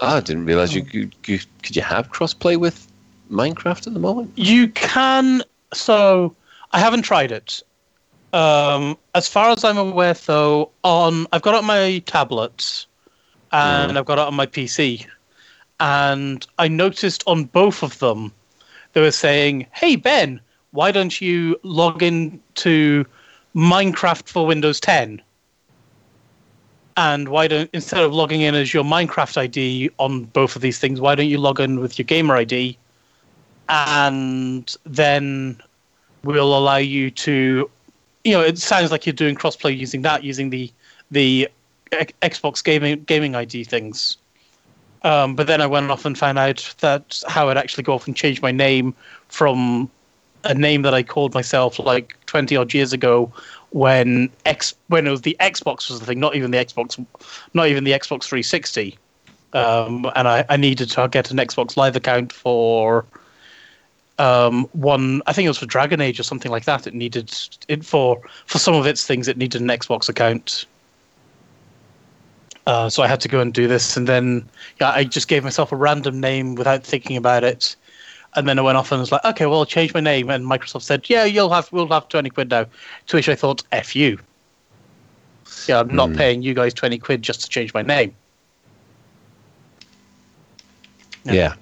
[0.00, 2.90] Ah, I didn't realize you could, you could you have crossplay with
[3.30, 4.32] Minecraft at the moment.
[4.34, 5.42] You can.
[5.72, 6.34] So
[6.72, 7.62] I haven't tried it.
[8.32, 12.86] Um, as far as I'm aware, though, on I've got it on my tablet,
[13.52, 15.06] and I've got it on my PC,
[15.80, 18.32] and I noticed on both of them,
[18.92, 20.40] they were saying, "Hey Ben,
[20.72, 23.06] why don't you log in to
[23.54, 25.22] Minecraft for Windows 10?"
[26.98, 30.78] And why don't instead of logging in as your Minecraft ID on both of these
[30.78, 32.76] things, why don't you log in with your gamer ID?
[33.68, 35.62] And then
[36.24, 37.70] will allow you to,
[38.24, 40.72] you know, it sounds like you're doing crossplay using that, using the
[41.10, 41.48] the
[41.90, 44.16] Xbox gaming gaming ID things.
[45.02, 48.06] Um, but then I went off and found out that how I'd actually go off
[48.06, 48.94] and change my name
[49.28, 49.88] from
[50.44, 53.32] a name that I called myself like twenty odd years ago
[53.70, 57.04] when X when it was the Xbox was the thing, not even the Xbox,
[57.54, 58.98] not even the Xbox 360.
[59.54, 63.04] Um, and I, I needed to get an Xbox Live account for
[64.18, 65.22] um, one.
[65.26, 66.86] I think it was for Dragon Age or something like that.
[66.86, 67.32] It needed
[67.68, 69.28] it for for some of its things.
[69.28, 70.66] It needed an Xbox account.
[72.66, 74.46] Uh, so I had to go and do this, and then
[74.80, 77.74] yeah, I just gave myself a random name without thinking about it,
[78.36, 80.44] and then I went off and was like, okay, well, I'll change my name, and
[80.44, 82.66] Microsoft said, yeah, you'll have we'll have twenty quid now.
[83.06, 84.18] To which I thought, f you.
[85.66, 86.16] Yeah, I'm not Hmm.
[86.16, 88.14] paying you guys twenty quid just to change my name.
[91.24, 91.32] Yeah.
[91.32, 91.54] Yeah.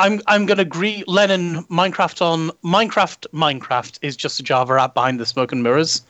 [0.00, 1.64] I'm I'm gonna agree, Lennon.
[1.64, 3.26] Minecraft on Minecraft.
[3.34, 6.00] Minecraft is just a Java app behind the smoke and mirrors.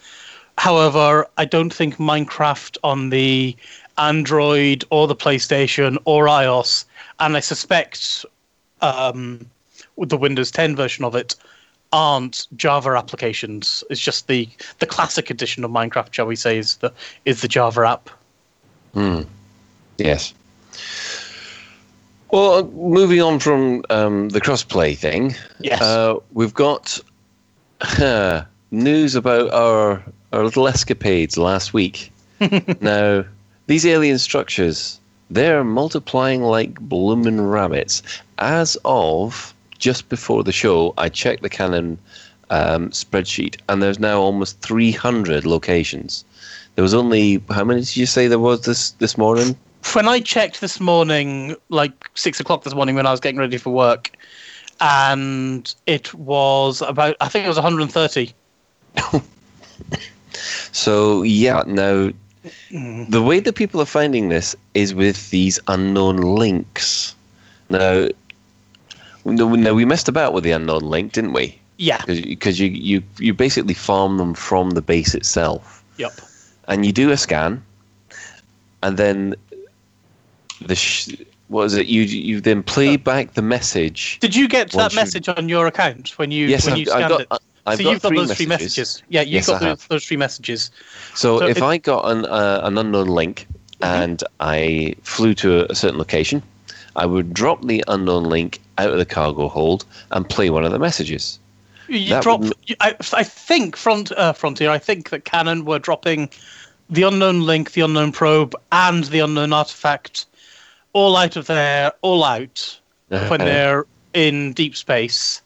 [0.59, 3.57] However, I don't think Minecraft on the
[3.99, 6.85] Android or the PlayStation or iOS,
[7.19, 8.25] and I suspect
[8.81, 9.45] um,
[9.99, 11.35] the Windows 10 version of it,
[11.93, 13.83] aren't Java applications.
[13.91, 14.49] It's just the
[14.79, 16.93] the classic edition of Minecraft, shall we say, is the
[17.25, 18.09] is the Java app.
[18.95, 19.23] Hmm.
[19.99, 20.33] Yes.
[22.33, 25.83] Well, moving on from um, the crossplay thing, Yes.
[25.83, 26.99] uh, we've got
[28.71, 32.13] news about our our little escapades last week.
[32.81, 33.25] now,
[33.67, 38.03] these alien structures, they're multiplying like bloomin' rabbits.
[38.39, 41.99] As of just before the show, I checked the Canon
[42.51, 46.25] um, spreadsheet, and there's now almost 300 locations.
[46.77, 49.57] There was only how many did you say there was this this morning?
[49.95, 53.57] When I checked this morning, like six o'clock this morning when I was getting ready
[53.57, 54.11] for work,
[54.81, 58.33] and it was about I think it was 130.
[60.73, 62.11] So yeah, now
[62.71, 63.11] mm.
[63.11, 67.15] the way that people are finding this is with these unknown links.
[67.69, 68.09] Now,
[69.25, 71.59] no, no, we messed about with the unknown link, didn't we?
[71.79, 72.03] Yeah.
[72.07, 76.13] Because you, you you basically farm them from the base itself, Yep.
[76.69, 77.63] and you do a scan,
[78.83, 79.35] and then
[80.61, 81.17] the sh-
[81.49, 81.87] what is it?
[81.87, 84.19] You you then play back the message.
[84.21, 86.87] Did you get that you- message on your account when you Yes, when I've, you
[86.87, 87.21] scanned got.
[87.23, 87.29] it?
[87.67, 88.37] I've so got you've got three those messages.
[88.39, 89.03] three messages.
[89.09, 90.71] Yeah, you've Yes, got those, those three messages.
[91.15, 93.47] So, So if it- I got an uh, an unknown link
[93.83, 96.43] and I flew to a, a certain location,
[96.97, 100.73] I would drop the unknown link out of the cargo hold and play one of
[100.73, 101.39] the messages.
[101.89, 102.41] You That drop.
[102.41, 104.71] would- I, I think front uh, Frontier.
[104.71, 106.31] I think that Canon were dropping
[106.91, 110.27] the unknown link, the unknown probe, and the unknown artifact
[110.93, 112.81] all out of there, all out
[113.29, 115.41] when they're in deep space.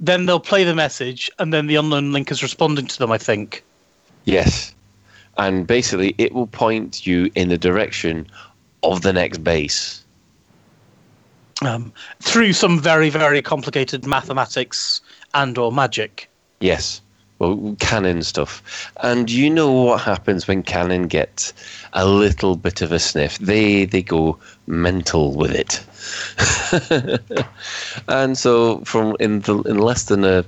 [0.00, 3.12] Then they'll play the message, and then the unknown link is responding to them.
[3.12, 3.62] I think.
[4.24, 4.74] Yes,
[5.36, 8.26] and basically it will point you in the direction
[8.82, 10.02] of the next base.
[11.62, 15.00] um, through some very very complicated mathematics
[15.34, 16.28] and or magic.
[16.60, 17.00] Yes.
[17.42, 18.62] Well, canon stuff.
[19.02, 21.52] And you know what happens when canon get
[21.92, 23.36] a little bit of a sniff?
[23.38, 25.82] They they go mental with it.
[28.08, 30.44] and so from in the in less than a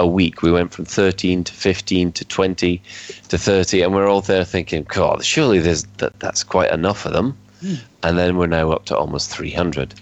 [0.00, 2.82] a week we went from 13 to 15 to 20
[3.28, 7.12] to 30 and we're all there thinking god surely there's that that's quite enough of
[7.12, 7.74] them hmm.
[8.02, 9.94] and then we're now up to almost 300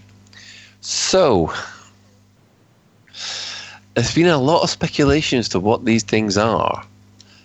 [0.81, 1.53] so
[3.95, 6.85] there's been a lot of speculation as to what these things are.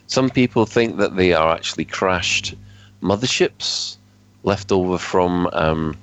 [0.07, 2.53] Some people think that they are actually crashed
[3.01, 3.97] motherships
[4.43, 5.97] left over from um,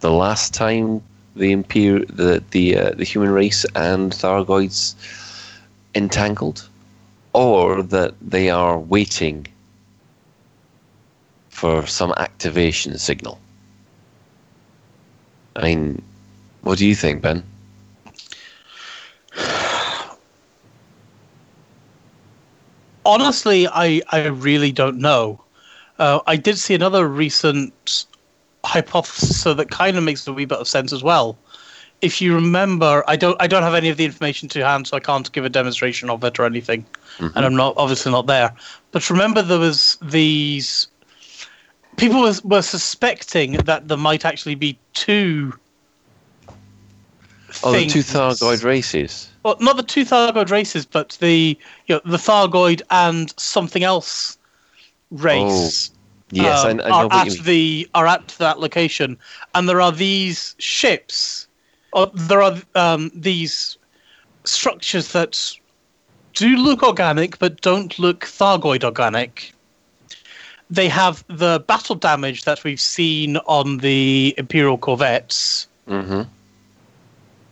[0.00, 1.02] the last time
[1.34, 4.94] the imper- the the uh, the human race and Thargoids
[5.94, 6.68] entangled,
[7.32, 9.46] or that they are waiting
[11.48, 13.38] for some activation signal.
[15.56, 16.02] I mean,
[16.62, 17.42] what do you think, Ben?
[23.08, 25.42] Honestly, I, I really don't know.
[25.98, 28.04] Uh, I did see another recent
[28.64, 31.38] hypothesis so that kind of makes a wee bit of sense as well.
[32.02, 34.96] If you remember, I don't I don't have any of the information to hand, so
[34.96, 36.86] I can't give a demonstration of it or anything,
[37.34, 38.54] and I'm not obviously not there.
[38.92, 40.86] But remember, there was these
[41.96, 45.54] people was, were suspecting that there might actually be two.
[47.62, 49.28] Oh, the two Thargoid races.
[49.42, 54.38] well, not the two Thargoid races, but the you know, the Thargoid and something else
[55.10, 55.90] race.
[56.30, 57.42] Yes, I, I um, know are what at you mean.
[57.44, 59.18] the are at that location,
[59.54, 61.48] and there are these ships,
[61.92, 63.78] or there are um, these
[64.44, 65.52] structures that
[66.34, 69.52] do look organic but don't look Thargoid organic.
[70.70, 75.66] They have the battle damage that we've seen on the Imperial corvettes.
[75.86, 76.22] hmm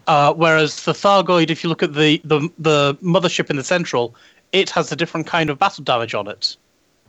[0.07, 4.15] Uh, whereas the Thargoid, if you look at the, the the mothership in the central,
[4.53, 6.57] it has a different kind of battle damage on it.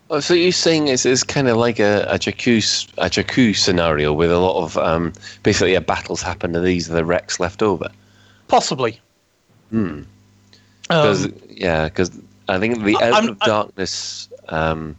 [0.09, 2.57] Oh, so you're saying it's, it's kind of like a, a Jakku
[2.97, 5.11] a Jakku scenario with a lot of um,
[5.43, 7.89] basically a battle's happened and these are the wrecks left over.
[8.47, 8.99] Possibly.
[9.69, 10.03] Hmm.
[10.83, 12.09] Because Um, yeah, because
[12.47, 14.95] I think the Out I'm- of I- Darkness, um,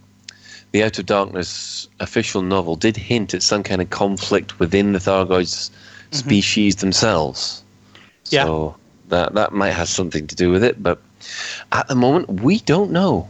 [0.73, 4.99] the Out of Darkness official novel did hint at some kind of conflict within the
[4.99, 5.71] Thargoids
[6.11, 7.63] species themselves.
[8.33, 8.45] Yeah.
[8.45, 8.77] So
[9.09, 11.01] that that might have something to do with it, but
[11.73, 13.29] at the moment we don't know.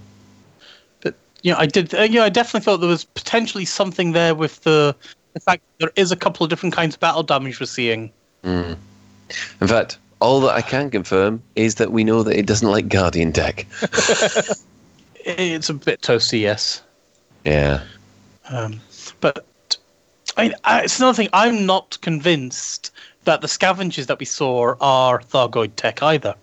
[1.01, 1.95] but you know, I did.
[1.95, 4.95] Uh, you know, I definitely thought there was potentially something there with the
[5.35, 8.11] the fact that there is a couple of different kinds of battle damage we're seeing.
[8.45, 8.77] In
[9.67, 13.33] fact, all that I can confirm is that we know that it doesn't like Guardian
[13.33, 13.67] tech.
[15.31, 16.81] It's a bit toasty, yes.
[17.45, 17.83] yeah.
[18.49, 18.81] Um,
[19.21, 19.45] but
[20.39, 21.29] I mean, I, it's another thing.
[21.35, 22.93] I'm not convinced
[23.29, 26.35] that the scavengers that we saw are Thargoid tech either.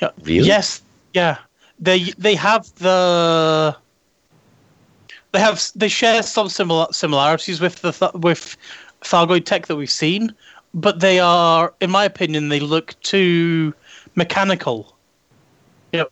[0.00, 0.46] Yeah, Really?
[0.46, 0.80] Yes.
[1.14, 1.38] Yeah.
[1.80, 3.76] They they have the
[5.32, 8.56] they have they share some similar similarities with the with
[9.02, 10.32] Thargoid tech that we've seen,
[10.74, 13.74] but they are, in my opinion, they look too
[14.14, 14.96] mechanical.
[15.92, 16.08] You know,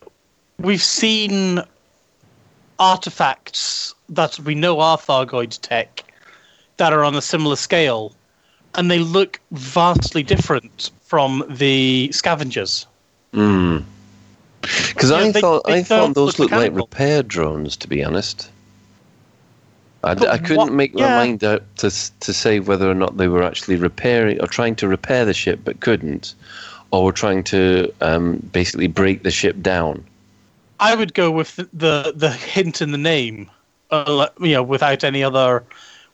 [0.59, 1.63] we've seen
[2.81, 6.03] artifacts that we know are Thargoid tech
[6.79, 8.13] that are on a similar scale,
[8.77, 12.87] and they look vastly different from the scavengers.
[13.33, 17.89] Because Yeah, I they- thought they I thought those look looked like repair drones, to
[17.89, 18.51] be honest.
[20.03, 21.17] I, I couldn't what- make my yeah.
[21.17, 24.89] mind out to to say whether or not they were actually repairing or trying to
[24.89, 26.35] repair the ship but couldn't,
[26.91, 30.05] or were trying to um, basically break the ship down.
[30.81, 33.51] I would go with the the, the hint in the name,
[33.91, 35.65] uh, you know, without any other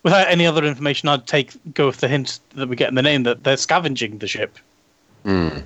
[0.03, 1.09] without any other information.
[1.09, 4.19] I'd take go with the hint that we get in the name that they're scavenging
[4.19, 4.59] the ship.
[5.25, 5.59] Hmm.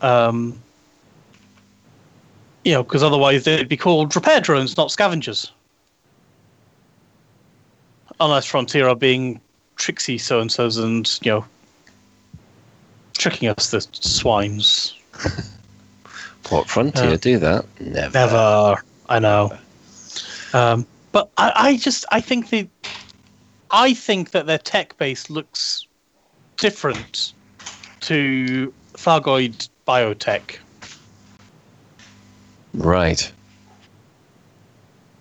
[0.00, 0.60] Um,
[2.64, 5.52] you know, because otherwise they'd be called repair drones, not scavengers.
[8.20, 9.40] Unless Frontier are being
[9.76, 11.44] tricksy so and so's and you know
[13.16, 14.94] tricking us, the swines.
[16.48, 17.64] What frontier Uh, do that?
[17.78, 18.10] Never.
[18.12, 18.82] Never.
[19.08, 19.56] I know.
[20.52, 22.66] Um, but I, I just I think the
[23.70, 25.86] I think that their tech base looks
[26.56, 27.32] different
[28.00, 30.58] to Thargoid biotech.
[32.74, 33.32] Right.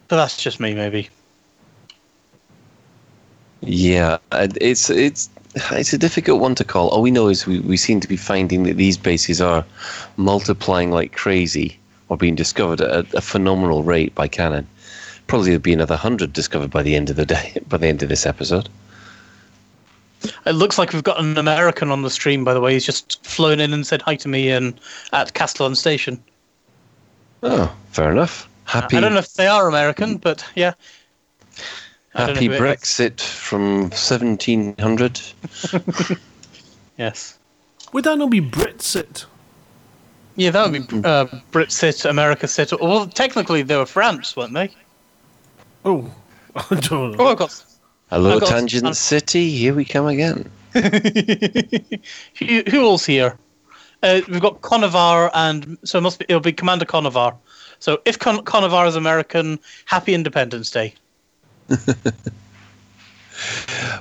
[0.08, 1.10] But that's just me, maybe.
[3.62, 5.30] Yeah, it's it's
[5.72, 6.89] it's a difficult one to call.
[6.89, 9.66] All we know is we, we seem to be finding that these bases are
[10.18, 11.78] multiplying like crazy
[12.08, 14.68] or being discovered at a phenomenal rate by Canon.
[15.30, 18.04] Probably there'll be another hundred discovered by the end of the day, by the end
[18.04, 18.68] of this episode.
[20.46, 22.74] It looks like we've got an American on the stream, by the way.
[22.74, 24.78] He's just flown in and said hi to me in,
[25.14, 26.22] at Castellon Station.
[27.42, 28.50] Oh, fair enough.
[28.66, 30.74] Happy I don't know if they are American, but yeah.
[32.14, 32.62] I don't know happy who it is.
[32.62, 35.22] Brexit from seventeen hundred.
[37.00, 37.40] Yes.
[37.94, 39.26] Would that not be Britsit?
[40.36, 42.74] Yeah, that would be uh, Brit sit, America sit.
[42.80, 44.70] Well, technically they were France, weren't they?
[45.86, 46.12] Oh,
[46.56, 47.18] I don't know.
[47.20, 47.64] Oh, I've got
[48.10, 49.50] Hello, I've got- Tangent I'm- City.
[49.52, 50.50] Here we come again.
[50.74, 53.38] who, who else here?
[54.02, 57.36] Uh, we've got Conovar, and so it must be it'll be Commander Conovar.
[57.80, 60.94] So if Con- Conovar is American, Happy Independence Day.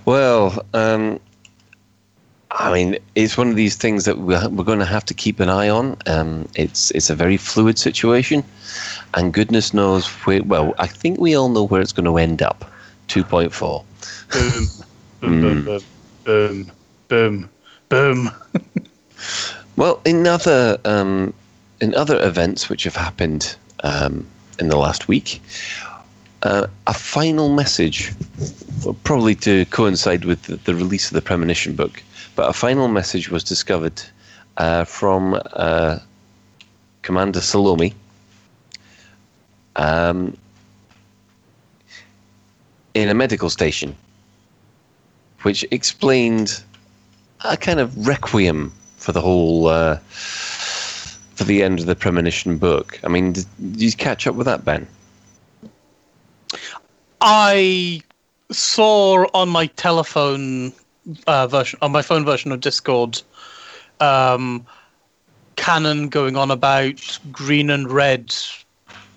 [0.05, 1.20] Well, um,
[2.51, 5.38] I mean, it's one of these things that we're, we're going to have to keep
[5.38, 5.96] an eye on.
[6.07, 8.42] Um, it's it's a very fluid situation,
[9.14, 10.42] and goodness knows where.
[10.42, 12.70] Well, I think we all know where it's going to end up.
[13.07, 13.84] Two point four.
[14.32, 14.66] Boom,
[15.20, 15.82] boom, boom, boom,
[16.24, 16.70] boom,
[17.09, 17.51] boom,
[17.88, 18.30] boom.
[19.76, 21.34] Well, in other um,
[21.80, 24.26] in other events which have happened um,
[24.59, 25.40] in the last week,
[26.42, 28.12] uh, a final message,
[29.05, 32.03] probably to coincide with the, the release of the premonition book,
[32.39, 34.01] but a final message was discovered
[34.59, 35.99] uh, from uh,
[37.03, 37.93] Commander Salome.
[39.74, 40.36] Um,
[42.95, 43.97] in a medical station,
[45.43, 46.62] which explained
[47.45, 53.01] a kind of requiem for the whole uh, for the end of the premonition book.
[53.03, 54.86] I mean, did, did you catch up with that, Ben?
[57.20, 58.01] I
[58.53, 60.72] saw on my telephone
[61.26, 63.20] uh, version, on my phone version of Discord,
[64.00, 64.66] um,
[65.56, 68.34] Canon going on about green and red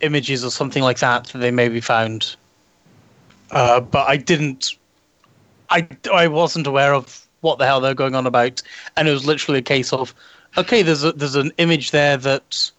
[0.02, 2.36] images or something like that that they maybe found.
[3.52, 4.76] Uh, but I didn't.
[5.70, 8.62] I, I wasn't aware of what the hell they're going on about,
[8.98, 10.14] and it was literally a case of,
[10.58, 12.72] okay, there's a, there's an image there that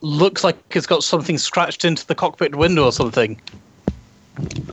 [0.00, 3.40] looks like it's got something scratched into the cockpit window or something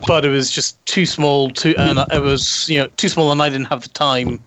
[0.07, 3.41] but it was just too small to and it was you know too small and
[3.41, 4.39] I didn't have the time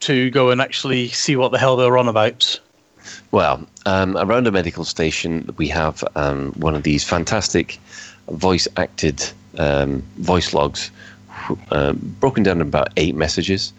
[0.00, 2.60] to go and actually see what the hell they were on about.
[3.30, 7.78] Well, um, around a medical station, we have um, one of these fantastic
[8.28, 9.24] voice acted
[9.58, 10.90] um, voice logs,
[11.70, 13.72] uh, broken down in about eight messages.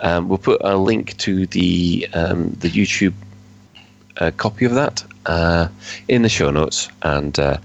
[0.00, 3.14] Um, we'll put a link to the um, the YouTube
[4.18, 5.68] uh, copy of that uh,
[6.08, 7.58] in the show notes, and uh,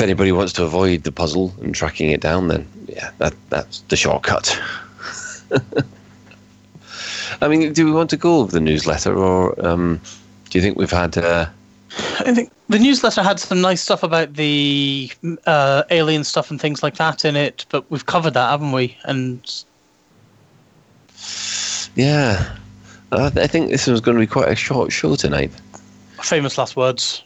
[0.00, 3.80] if anybody wants to avoid the puzzle and tracking it down, then yeah, that that's
[3.90, 4.58] the shortcut.
[7.42, 10.00] I mean, do we want to go over the newsletter, or um,
[10.48, 11.18] do you think we've had?
[11.18, 11.46] Uh,
[12.20, 15.12] I think the newsletter had some nice stuff about the
[15.46, 18.96] uh, alien stuff and things like that in it, but we've covered that, haven't we?
[19.04, 19.64] And
[21.94, 22.56] yeah,
[23.12, 25.52] I, I think this was going to be quite a short show tonight.
[26.22, 27.22] famous last words.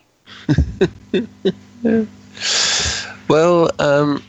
[3.28, 4.22] Well, um,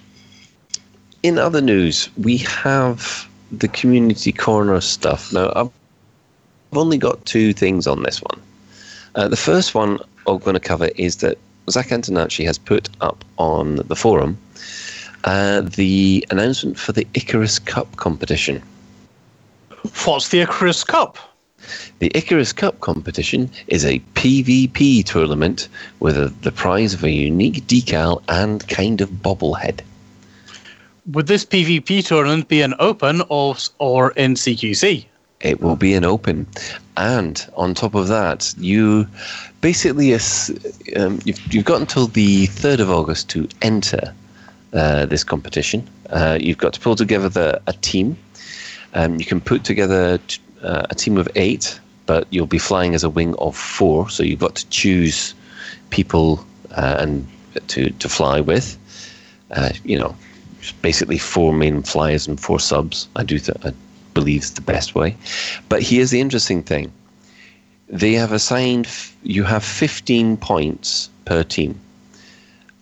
[1.24, 5.34] in other news, we have the community corner stuff.
[5.34, 5.72] Now, I've
[6.74, 8.42] only got two things on this one.
[9.16, 11.38] Uh, the first one I'm going to cover is that
[11.70, 14.38] Zac Antonaci has put up on the forum
[15.26, 18.62] uh, the announcement for the Icarus Cup competition.
[20.06, 21.18] What's the Icarus Cup?
[22.00, 25.68] The Icarus Cup competition is a PvP tournament
[26.00, 29.82] with a, the prize of a unique decal and kind of bobblehead.
[31.12, 35.06] Would this PvP tournament be an open or or in CQC?
[35.42, 36.48] It will be an open,
[36.98, 39.08] and on top of that, you
[39.62, 40.14] basically
[40.96, 44.14] um, you've, you've got until the third of August to enter
[44.74, 45.88] uh, this competition.
[46.10, 48.18] Uh, you've got to pull together the, a team.
[48.94, 52.94] Um, you can put together t- uh, a team of eight, but you'll be flying
[52.96, 54.10] as a wing of four.
[54.10, 55.34] So you've got to choose
[55.92, 57.28] people uh, and
[57.68, 58.78] to to fly with.
[59.52, 60.16] Uh, you know,
[60.82, 63.08] basically four main flyers and four subs.
[63.16, 63.72] I do th- I
[64.14, 65.16] believe is the best way.
[65.70, 66.92] But here's the interesting thing:
[67.88, 68.88] they have assigned.
[68.88, 71.80] F- you have 15 points per team,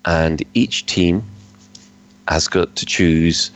[0.06, 1.24] and each team
[2.28, 3.52] has got to choose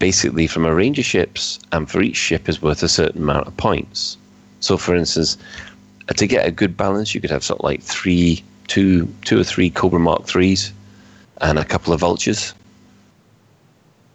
[0.00, 3.46] basically from a range of ships, and for each ship is worth a certain amount
[3.46, 4.16] of points.
[4.58, 5.38] So, for instance,
[6.08, 9.38] uh, to get a good balance, you could have sort of like three, two, two
[9.38, 10.72] or three Cobra Mark threes,
[11.42, 12.54] and a couple of vultures,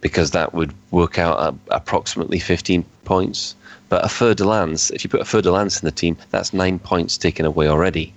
[0.00, 3.54] because that would work out at approximately 15 points.
[3.88, 6.16] But a Fer de Lance, if you put a Fer de Lance in the team,
[6.30, 8.12] that's nine points taken away already.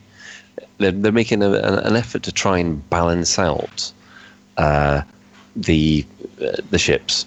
[0.79, 3.91] They're, they're making a, an an effort to try and balance out
[4.57, 5.01] uh,
[5.55, 6.05] the
[6.41, 7.25] uh, the ships.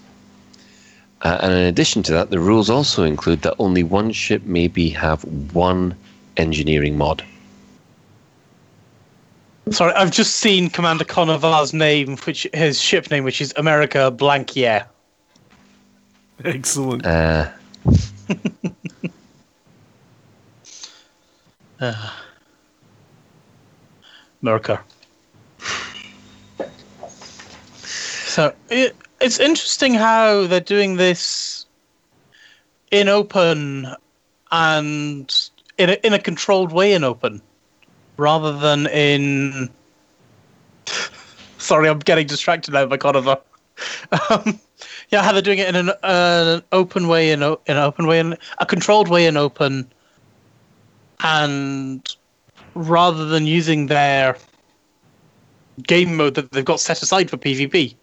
[1.23, 4.67] Uh, and in addition to that, the rules also include that only one ship may
[4.67, 5.23] be have
[5.55, 5.95] one
[6.37, 7.25] engineering mod.
[9.71, 14.57] Sorry, I've just seen Commander Conovar's name, which his ship name, which is America Blank
[14.57, 14.87] Yeah.
[16.45, 17.07] Excellent.
[17.07, 17.49] Uh,
[24.43, 24.81] America.
[28.33, 31.67] So it, it's interesting how they're doing this
[32.91, 33.87] in open
[34.51, 37.41] and in a, in a controlled way in open,
[38.17, 39.71] rather than in.
[41.59, 43.39] Sorry, I'm getting distracted now by Conover.
[44.31, 44.61] Um,
[45.11, 45.95] yeah, how they're doing it in an, uh,
[46.59, 49.91] an open way, in, o- in an open way, in a controlled way in open,
[51.23, 52.17] and
[52.75, 54.37] rather than using their
[55.83, 57.95] game mode that they've got set aside for PvP.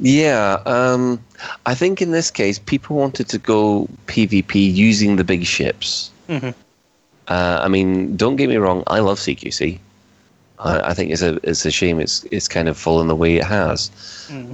[0.00, 1.20] Yeah, um,
[1.66, 6.10] I think in this case, people wanted to go PvP using the big ships.
[6.28, 6.54] Mhm.
[7.28, 9.78] Uh, I mean, don't get me wrong, I love CQC.
[10.60, 13.36] I, I think it's a it's a shame it's it's kind of fallen the way
[13.36, 13.90] it has.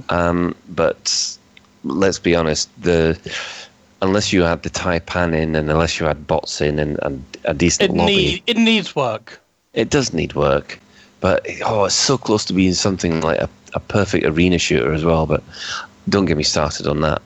[0.09, 1.37] Um, but
[1.83, 3.17] let's be honest, the
[4.01, 7.53] unless you had the Taipan in and unless you had bots in and, and a
[7.55, 9.39] decent It lobby, need it needs work.
[9.73, 10.79] it does need work.
[11.25, 15.03] But oh, it's so close to being something like a, a perfect arena shooter as
[15.03, 15.25] well.
[15.25, 15.43] But
[16.07, 17.19] don't get me started on that.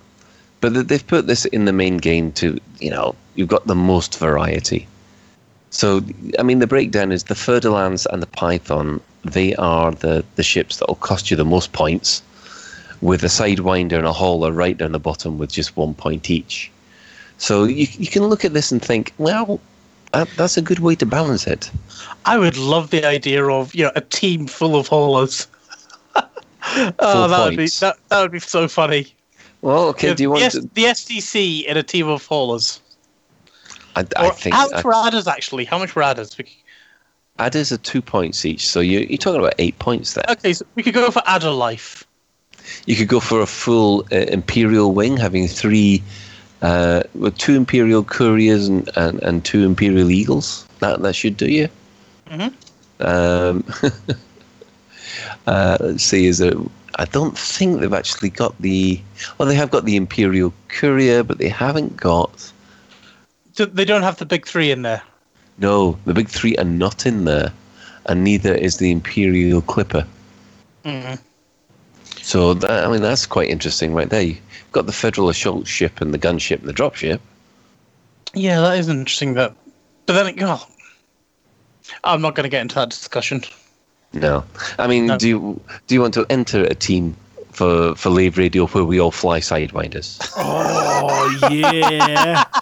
[0.62, 4.18] But they've put this in the main game to you know you've got the most
[4.18, 4.88] variety.
[5.72, 6.02] So
[6.39, 9.02] I mean the breakdown is the Fer and the Python.
[9.26, 12.22] They are the the ships that will cost you the most points,
[13.02, 16.72] with a sidewinder and a hauler right down the bottom with just one point each.
[17.38, 19.60] So you you can look at this and think, well,
[20.14, 21.70] that, that's a good way to balance it.
[22.26, 25.47] I would love the idea of you know a team full of haulers.
[26.16, 29.14] oh, that would be that, that would be so funny.
[29.62, 30.14] Well, okay.
[30.14, 30.62] Do you want the, S- to?
[30.74, 32.82] the SDC in a team of haulers?
[33.95, 35.66] I, I Or think how much I- were adders actually?
[35.66, 36.38] How much were adders?
[36.38, 36.45] We,
[37.39, 40.26] adders are two points each, so you, you're talking about eight points there.
[40.30, 42.05] okay, so we could go for adder life.
[42.86, 46.03] You could go for a full uh, Imperial wing, having three
[46.62, 50.68] uh, with two Imperial couriers and, and, and two Imperial eagles.
[50.80, 51.70] That that should do you.
[52.28, 53.05] Mm-hmm.
[53.05, 53.64] Um,
[55.47, 56.26] uh, let's see.
[56.28, 56.55] Is it?
[56.95, 59.01] I don't think they've actually got the.
[59.38, 62.51] Well, they have got the Imperial courier, but they haven't got.
[63.53, 65.01] So they don't have the big three in there.
[65.57, 67.51] No, the big three are not in there,
[68.05, 70.07] and neither is the Imperial Clipper.
[70.86, 71.16] Mm-hmm.
[72.22, 74.34] So that, I mean, that's quite interesting, right there.
[74.70, 77.20] You've got the Federal assault ship and the gunship and the dropship.
[78.36, 79.34] Yeah, that is interesting.
[79.34, 79.55] That,
[80.05, 80.63] but then, oh,
[82.03, 83.41] I'm not going to get into that discussion.
[84.13, 84.43] No,
[84.78, 85.17] I mean, No.
[85.17, 87.17] do you do you want to enter a team
[87.51, 90.20] for for Lave Radio where we all fly sidewinders?
[90.38, 92.43] Oh yeah.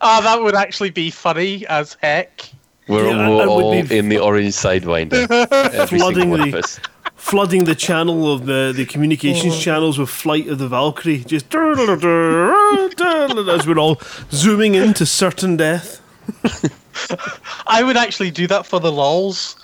[0.00, 2.48] Ah, that would actually be funny as heck.
[2.88, 5.28] We're, Yeah, we're all be- in the orange sidewinder.
[5.74, 6.80] Every Flooding single one the- of us.
[7.18, 9.58] Flooding the channel of the, the communications Oh.
[9.60, 14.00] channels with Flight of the Valkyrie, just as we're all
[14.32, 16.00] zooming into certain death.
[17.66, 19.56] I would actually do that for the lols.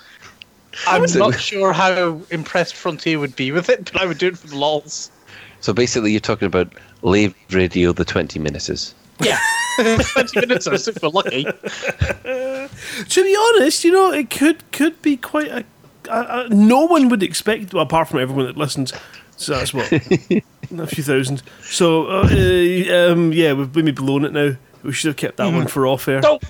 [0.87, 4.37] I'm not sure how impressed Frontier would be with it, but I would do it
[4.37, 5.09] for the lols.
[5.61, 8.93] So basically, you're talking about Lave Radio, the 20 minutes.
[9.21, 9.39] Yeah.
[9.77, 11.45] 20 minutes or so if we're lucky.
[13.09, 15.63] To be honest, you know, it could could be quite a.
[16.07, 18.93] a, a no one would expect, well, apart from everyone that listens.
[19.37, 21.43] So that's what a few thousand.
[21.63, 24.55] So uh, uh, um, yeah, we've maybe blown it now.
[24.83, 26.21] We should have kept that one for off air.
[26.21, 26.43] Don't.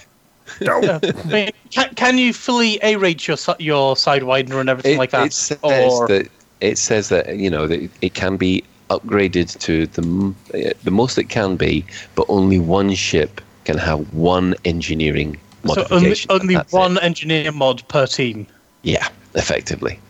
[0.61, 0.99] Yeah.
[1.01, 5.09] I mean, can, can you fully aerate your si- your sidewinder and everything It, like
[5.11, 5.27] that?
[5.27, 6.29] it says or that
[6.61, 11.17] it says that you know that it can be upgraded to the uh, the most
[11.17, 11.83] it can be,
[12.13, 16.31] but only one ship can have one engineering so only, modification.
[16.31, 16.77] only That's it.
[16.77, 18.45] one engineer mod per team.
[18.83, 19.99] Yeah, effectively.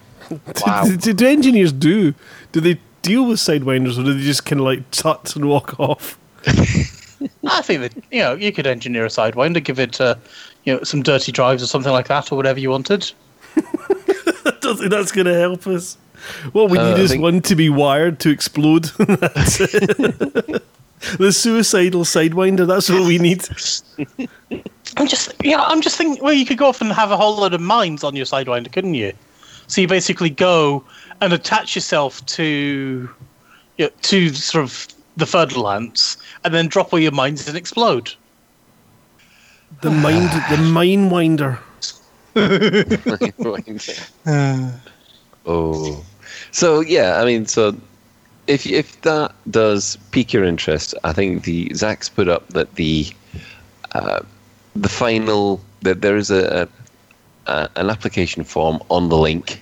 [0.65, 0.85] Wow.
[0.85, 2.15] Do, do, do engineers do?
[2.51, 5.79] Do they deal with sidewinders, or do they just kind of like tut and walk
[5.79, 6.17] off?
[7.47, 10.15] I think that you know you could engineer a sidewinder, give it uh,
[10.63, 13.11] you know some dirty drives or something like that, or whatever you wanted.
[13.55, 15.95] I don't think that's going to help us.
[16.53, 18.85] What we Uh, need I is think- one to be wired to explode.
[18.97, 20.63] That's it.
[21.19, 22.65] the suicidal sidewinder.
[22.65, 23.43] That's what we need.
[24.97, 26.23] I'm just yeah, I'm just thinking.
[26.23, 28.71] Well, you could go off and have a whole lot of mines on your sidewinder,
[28.71, 29.13] couldn't you?
[29.67, 30.83] So you basically go
[31.21, 33.09] and attach yourself to
[33.77, 34.87] you know, to sort of
[35.17, 38.13] the fertile Ferdinands, and then drop all your mines and explode.
[39.81, 41.59] The mind, the mine winder.
[45.45, 46.05] oh,
[46.51, 47.75] so yeah, I mean, so
[48.47, 53.07] if if that does pique your interest, I think the Zac's put up that the
[53.93, 54.21] uh,
[54.75, 56.67] the final that there is a,
[57.47, 59.61] a, an application form on the link,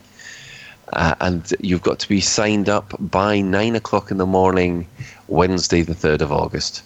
[0.93, 4.87] uh, and you've got to be signed up by nine o'clock in the morning,
[5.27, 6.83] Wednesday, the third of August.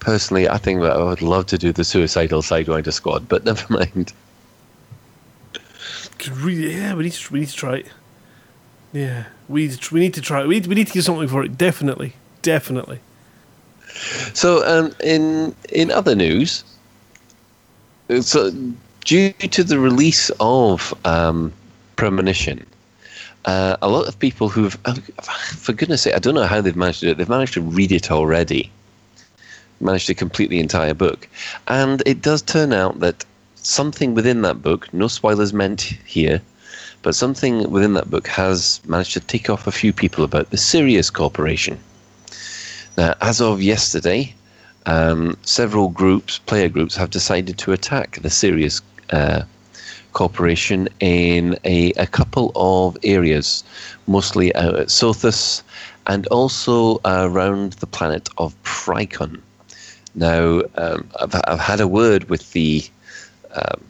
[0.00, 3.72] Personally, I think that I would love to do the suicidal sidewinder squad, but never
[3.72, 4.12] mind.
[6.18, 7.86] Could really, yeah, we need to, we need to try it.
[8.92, 10.48] Yeah, we need to, we need to try it.
[10.48, 11.56] We need, we need to get something for it.
[11.56, 13.00] Definitely, definitely.
[14.34, 16.64] So, um, in in other news,
[18.20, 18.50] so
[19.04, 21.52] due to the release of um,
[21.96, 22.66] Premonition,
[23.44, 24.94] uh, a lot of people who've, uh,
[25.24, 27.18] for goodness' sake, I don't know how they've managed to do it.
[27.18, 28.70] They've managed to read it already,
[29.80, 31.28] managed to complete the entire book,
[31.68, 36.40] and it does turn out that something within that book, no spoilers meant here,
[37.02, 40.56] but something within that book has managed to tick off a few people about the
[40.56, 41.78] Sirius Corporation.
[42.96, 44.34] Now, as of yesterday,
[44.88, 48.80] um, several groups, player groups, have decided to attack the Sirius
[49.10, 49.42] uh,
[50.14, 53.62] Corporation in a, a couple of areas,
[54.06, 55.62] mostly out at Sothis
[56.06, 59.40] and also around the planet of Pricon.
[60.14, 62.82] Now, um, I've, I've had a word with the
[63.54, 63.84] um,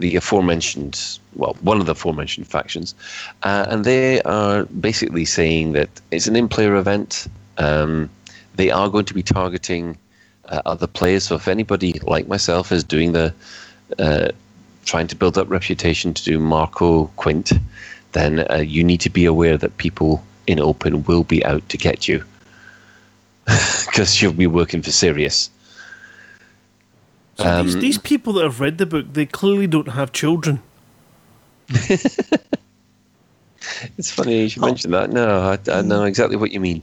[0.00, 2.94] the aforementioned, well, one of the aforementioned factions,
[3.42, 7.26] uh, and they are basically saying that it's an in-player event.
[7.56, 8.08] Um,
[8.54, 9.96] they are going to be targeting
[10.48, 11.24] uh, other players.
[11.24, 13.34] So if anybody like myself is doing the
[13.98, 14.28] uh,
[14.84, 17.58] trying to build up reputation to do Marco Qwent,
[18.12, 21.76] then uh, you need to be aware that people in open will be out to
[21.76, 22.24] get you
[23.86, 25.50] because you'll be working for Sirius.
[27.36, 30.62] So Um, these, these people that have read the book, they clearly don't have children.
[33.96, 35.10] It's funny you should mention that.
[35.10, 36.82] No, I, I know exactly what you mean.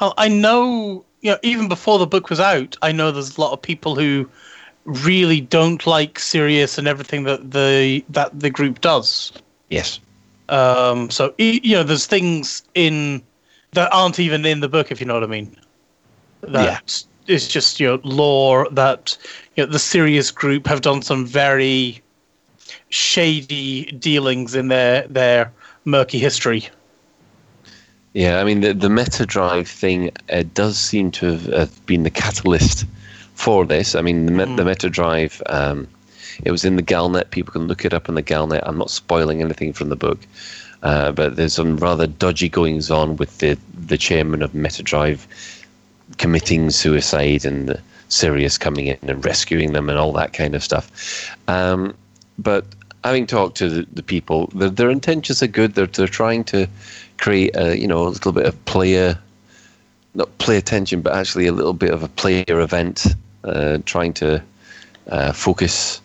[0.00, 3.40] Well, I know, you know, even before the book was out, I know there's a
[3.40, 4.28] lot of people who
[4.84, 9.32] really don't like Sirius and everything that the that the group does.
[9.70, 10.00] Yes.
[10.50, 13.22] Um, so you know, there's things in
[13.72, 15.56] that aren't even in the book, if you know what I mean.
[16.42, 19.16] That is just you know lore that
[19.56, 22.02] you know the Sirius group have done some very
[22.90, 25.50] shady dealings in their their
[25.86, 26.68] murky history.
[28.14, 32.04] Yeah, I mean the the meta drive thing uh, does seem to have, have been
[32.04, 32.86] the catalyst
[33.34, 33.96] for this.
[33.96, 34.56] I mean the, mm.
[34.56, 35.42] the meta drive.
[35.46, 35.88] Um,
[36.44, 37.30] it was in the Galnet.
[37.30, 38.62] People can look it up in the Galnet.
[38.64, 40.20] I'm not spoiling anything from the book,
[40.84, 45.26] uh, but there's some rather dodgy goings on with the the chairman of MetaDrive
[46.18, 51.34] committing suicide and Sirius coming in and rescuing them and all that kind of stuff.
[51.48, 51.94] Um,
[52.38, 52.64] but
[53.02, 55.74] having talked to the, the people, their, their, intentions are good.
[55.74, 56.68] They're they're trying to
[57.18, 59.18] create a you know a little bit of player,
[60.14, 63.06] not play attention, but actually a little bit of a player event,
[63.44, 64.42] uh, trying to
[65.08, 66.00] uh, focus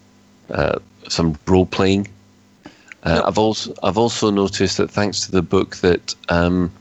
[0.52, 2.08] uh, some role playing.
[3.04, 6.72] Uh, I've also I've also noticed that thanks to the book that um,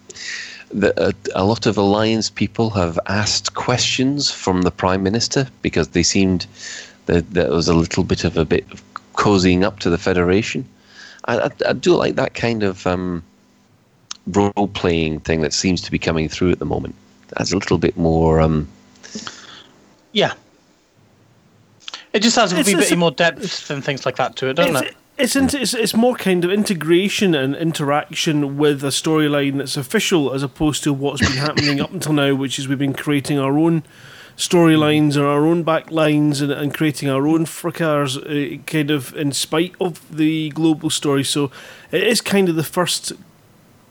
[0.73, 5.89] that a, a, lot of alliance people have asked questions from the prime minister because
[5.89, 6.47] they seemed
[7.07, 8.83] that there was a little bit of a bit of
[9.15, 10.65] cozying up to the federation.
[11.25, 13.23] I, I, I do like that kind of um,
[14.29, 16.95] role playing thing that seems to be coming through at the moment.
[17.29, 18.41] That's a little bit more.
[18.41, 18.69] Um,
[20.13, 20.35] yeah,
[22.13, 24.77] it just has a it's, bit more depth and things like that to it, doesn't
[24.77, 24.97] it?
[25.19, 30.45] It's, it's it's more kind of integration and interaction with a storyline that's official as
[30.45, 33.83] opposed to what's been happening up until now, which is we've been creating our own
[34.37, 39.33] storylines and our own backlines and, and creating our own fracas, uh, kind of in
[39.33, 41.25] spite of the global story.
[41.25, 41.51] So
[41.91, 43.13] it is kind of the first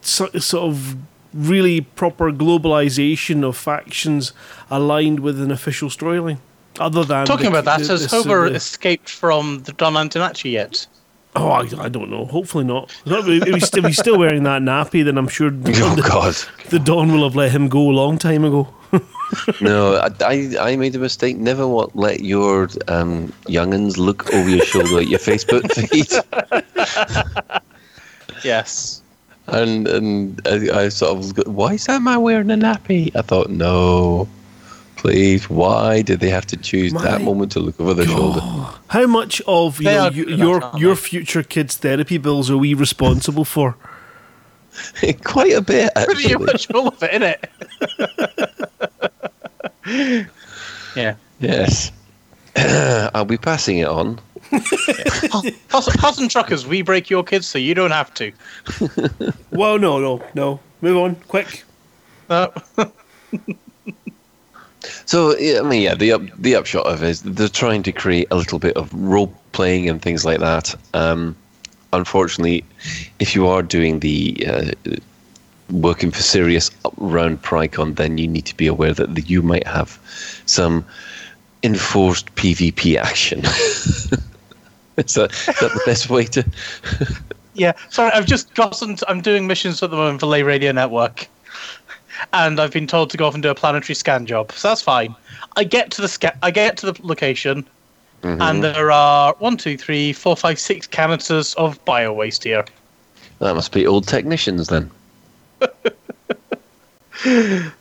[0.07, 0.95] sort of
[1.33, 4.33] really proper globalization of factions
[4.71, 6.39] aligned with an official storyline.
[6.79, 10.87] Other than talking the, about that, the, has Hober escaped from the Don Antonaci yet?
[11.35, 12.25] Oh, I, I, don't know.
[12.25, 12.95] Hopefully not.
[13.05, 16.35] If he's, still, he's still wearing that nappy, then I'm sure the, oh, God.
[16.69, 18.73] the Don will have let him go a long time ago.
[19.61, 21.37] no, I, I made a mistake.
[21.37, 26.11] Never what, let your um, youngins look over your shoulder at your Facebook feed.
[28.43, 29.03] yes.
[29.47, 33.15] And and I, I sort of was, why is that man wearing a nappy?
[33.15, 34.27] I thought, no
[34.97, 35.49] please.
[35.49, 38.41] Why did they have to choose My that moment to look over their shoulder?
[38.87, 43.77] How much of you know, your your future kids' therapy bills are we responsible for?
[45.23, 46.15] Quite a bit, actually.
[46.15, 47.39] Pretty much all of it, innit?
[50.95, 51.15] yeah.
[51.39, 51.91] Yes.
[53.13, 54.19] I'll be passing it on.
[55.69, 58.31] Hutton Truckers, we break your kids so you don't have to.
[59.51, 60.59] well, no, no, no.
[60.81, 61.63] Move on, quick.
[62.29, 62.47] Uh,
[65.05, 68.27] so I mean, yeah, the up, the upshot of it is they're trying to create
[68.31, 70.75] a little bit of role playing and things like that.
[70.93, 71.35] Um,
[71.93, 72.63] unfortunately,
[73.19, 74.71] if you are doing the uh,
[75.71, 76.71] working for Sirius
[77.01, 79.99] around Prycon, then you need to be aware that you might have
[80.45, 80.85] some
[81.63, 83.41] enforced PvP action.
[85.05, 86.45] is, that, is that the best way to?
[87.53, 88.97] yeah, sorry, I've just gotten.
[89.07, 91.27] I'm doing missions at the moment for Lave Radio Network
[92.33, 94.51] and I've been told to go off and do a planetary scan job.
[94.51, 95.15] So that's fine.
[95.55, 97.67] I get to the sca- I get to the location,
[98.21, 98.41] mm-hmm.
[98.41, 102.65] and there are one, two, three, four, five, six canisters of bio waste here.
[103.39, 104.89] That must be old technicians then.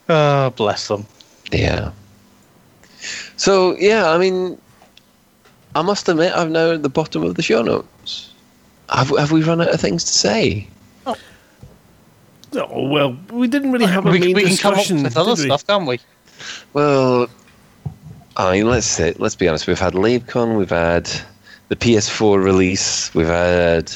[0.09, 1.05] oh, bless them.
[1.51, 1.91] Yeah.
[3.37, 4.59] So yeah, I mean,
[5.77, 8.33] I must admit, I'm now at the bottom of the show notes.
[8.89, 10.67] Have have we run out of things to say?
[11.05, 15.03] Oh well, we didn't really have a we, main we discussion.
[15.03, 15.99] with other stuff, can't we?
[16.73, 17.27] Well,
[18.37, 19.67] I mean, let's say, let's be honest.
[19.67, 21.11] We've had LaveCon, we've had
[21.67, 23.93] the PS4 release, we've had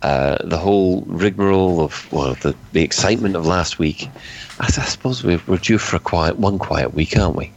[0.00, 4.08] uh, the whole rigmarole of well, the the excitement of last week.
[4.58, 7.52] I, I suppose we're, we're due for a quiet one quiet week, aren't we?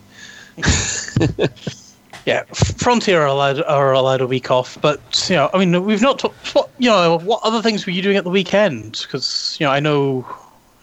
[2.26, 6.02] yeah, Frontier are allowed are allowed a week off, but you know, I mean, we've
[6.02, 6.54] not talked.
[6.54, 9.02] What you know, what other things were you doing at the weekend?
[9.04, 10.26] Because you know, I know,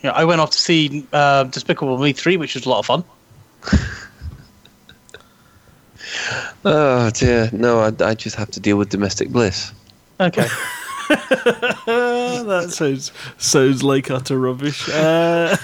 [0.03, 2.81] you know, I went off to see uh, Despicable Me three, which was a lot
[2.81, 3.05] of fun.
[6.65, 9.73] oh dear, no, I, I just have to deal with domestic bliss.
[10.21, 10.49] Okay.
[11.09, 14.89] that sounds sounds like utter rubbish.
[14.89, 15.57] Uh...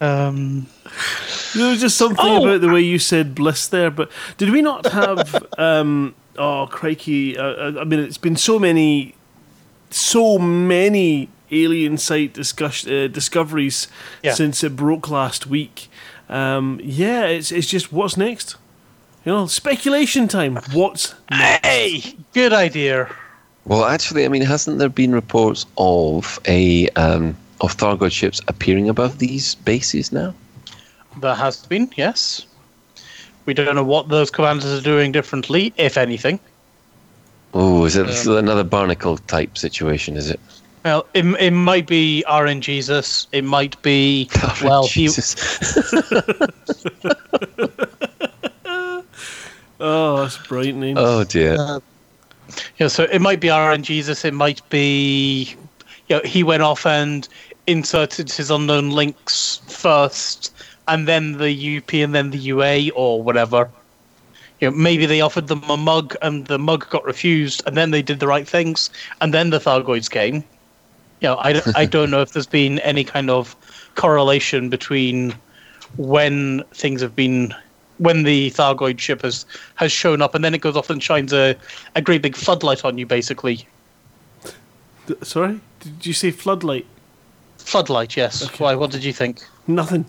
[0.00, 0.66] um.
[1.54, 2.46] There was just something oh.
[2.46, 5.46] about the way you said bliss there, but did we not have?
[5.58, 7.36] um, oh, crikey!
[7.38, 9.14] Uh, uh, I mean, it's been so many,
[9.90, 13.88] so many alien site discuss- uh, discoveries
[14.22, 14.34] yeah.
[14.34, 15.88] since it broke last week.
[16.28, 18.56] Um, yeah, it's it's just what's next.
[19.24, 20.56] You know, speculation time.
[20.72, 21.66] What's next?
[21.66, 23.14] Hey, good idea.
[23.64, 28.88] Well, actually, I mean, hasn't there been reports of a um, of Thargoid ships appearing
[28.88, 30.34] above these bases now?
[31.20, 32.46] There has been, yes.
[33.46, 36.38] We don't know what those commanders are doing differently, if anything.
[37.54, 40.16] Oh, is it um, another barnacle type situation?
[40.16, 40.38] Is it?
[40.84, 43.26] Well, it, it might be RN Jesus.
[43.32, 44.28] It might be
[44.62, 45.34] well, Jesus.
[49.80, 50.96] oh, that's brightening.
[50.98, 51.56] Oh dear.
[51.58, 51.80] Uh,
[52.78, 54.24] yeah, so it might be RN Jesus.
[54.24, 55.54] It might be,
[56.08, 57.28] you know, he went off and
[57.66, 60.54] inserted his unknown links first,
[60.88, 63.70] and then the UP, and then the UA, or whatever.
[64.60, 67.92] You know, maybe they offered them a mug, and the mug got refused, and then
[67.92, 70.36] they did the right things, and then the Thargoids came.
[71.20, 73.54] You know, I, I don't know if there's been any kind of
[73.94, 75.34] correlation between
[75.96, 77.54] when things have been
[77.98, 79.44] when the Thargoid ship has
[79.76, 81.56] has shown up, and then it goes off and shines a,
[81.94, 83.66] a great big floodlight on you, basically.
[85.22, 86.86] Sorry, did you say floodlight?
[87.58, 88.44] Floodlight, yes.
[88.44, 88.64] Okay.
[88.64, 88.74] Why?
[88.74, 89.42] What did you think?
[89.66, 90.04] Nothing.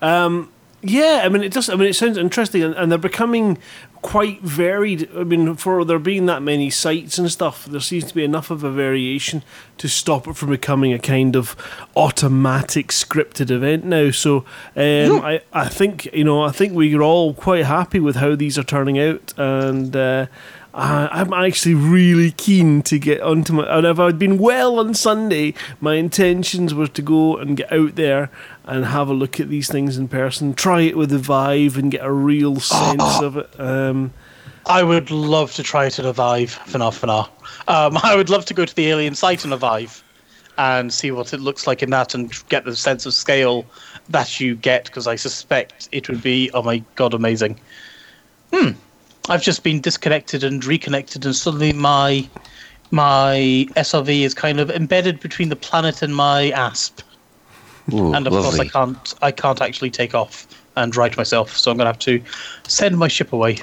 [0.00, 0.50] Um,
[0.84, 1.68] yeah, I mean, it does.
[1.68, 3.58] I mean, it sounds interesting, and, and, they're becoming
[4.02, 5.08] quite varied.
[5.16, 8.50] I mean, for there being that many sites and stuff, there seems to be enough
[8.50, 9.44] of a variation
[9.78, 11.54] to stop it from becoming a kind of
[11.94, 14.10] automatic scripted event now.
[14.10, 14.38] So,
[14.74, 18.58] um, I, I think you know, I think we're all quite happy with how these
[18.58, 19.94] are turning out, and.
[19.94, 20.26] Uh,
[20.74, 23.64] I'm actually really keen to get onto my.
[23.64, 27.96] And if I'd been well on Sunday, my intentions were to go and get out
[27.96, 28.30] there
[28.64, 31.90] and have a look at these things in person, try it with the Vive, and
[31.90, 33.26] get a real sense oh.
[33.26, 33.60] of it.
[33.60, 34.12] Um,
[34.66, 37.28] I would love to try it at a Vive, for now, for now.
[37.68, 40.04] Um, I would love to go to the alien site in a Vive
[40.58, 43.64] and see what it looks like in that and get the sense of scale
[44.10, 47.58] that you get, because I suspect it would be, oh my god, amazing.
[48.52, 48.70] Hmm.
[49.28, 52.28] I've just been disconnected and reconnected, and suddenly my
[52.90, 57.00] my SRV is kind of embedded between the planet and my ASP.
[57.92, 58.50] Ooh, and of lovely.
[58.50, 61.90] course, I can't I can't actually take off and right myself, so I'm going to
[61.90, 62.22] have to
[62.68, 63.58] send my ship away.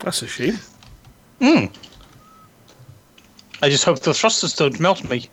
[0.00, 0.58] That's a shame.
[1.40, 1.66] Hmm.
[3.62, 5.28] I just hope the thrusters don't melt me.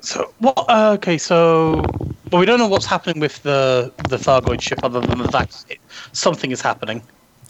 [0.00, 0.64] So what?
[0.68, 1.82] Uh, okay, so
[2.30, 5.64] well, we don't know what's happening with the the Thargoid ship, other than the fact
[6.12, 7.02] something is happening.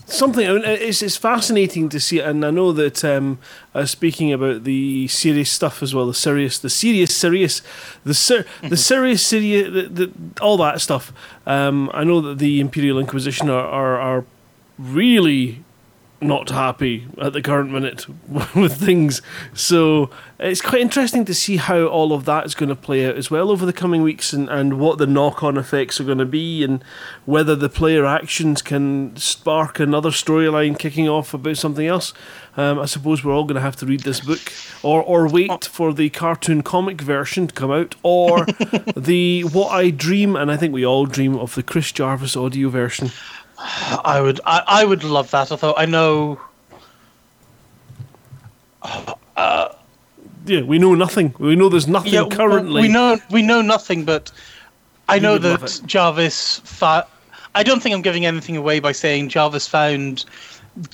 [0.06, 3.38] Something I mean, it's it's fascinating to see, and I know that um,
[3.74, 7.62] uh, speaking about the serious stuff as well, the serious, the serious, serious,
[8.04, 11.10] the ser- the serious, serious, the, the, all that stuff.
[11.46, 14.24] Um, I know that the Imperial Inquisition are, are, are
[14.78, 15.64] really
[16.20, 18.06] not happy at the current minute
[18.54, 19.20] with things.
[19.52, 23.16] So it's quite interesting to see how all of that is going to play out
[23.16, 26.18] as well over the coming weeks and, and what the knock on effects are going
[26.18, 26.82] to be and
[27.24, 32.12] whether the player actions can spark another storyline kicking off about something else.
[32.56, 34.52] Um, I suppose we're all going to have to read this book
[34.82, 38.46] or, or wait for the cartoon comic version to come out or
[38.96, 42.68] the What I Dream, and I think we all dream of the Chris Jarvis audio
[42.68, 43.10] version.
[43.58, 45.50] I would, I, I would love that.
[45.50, 46.40] Although I know,
[49.36, 49.74] uh,
[50.46, 51.34] yeah, we know nothing.
[51.38, 52.82] We know there's nothing yeah, currently.
[52.82, 54.30] We know, we know nothing, but
[55.08, 56.60] I know that Jarvis.
[56.60, 57.06] Fa-
[57.54, 60.24] I don't think I'm giving anything away by saying Jarvis found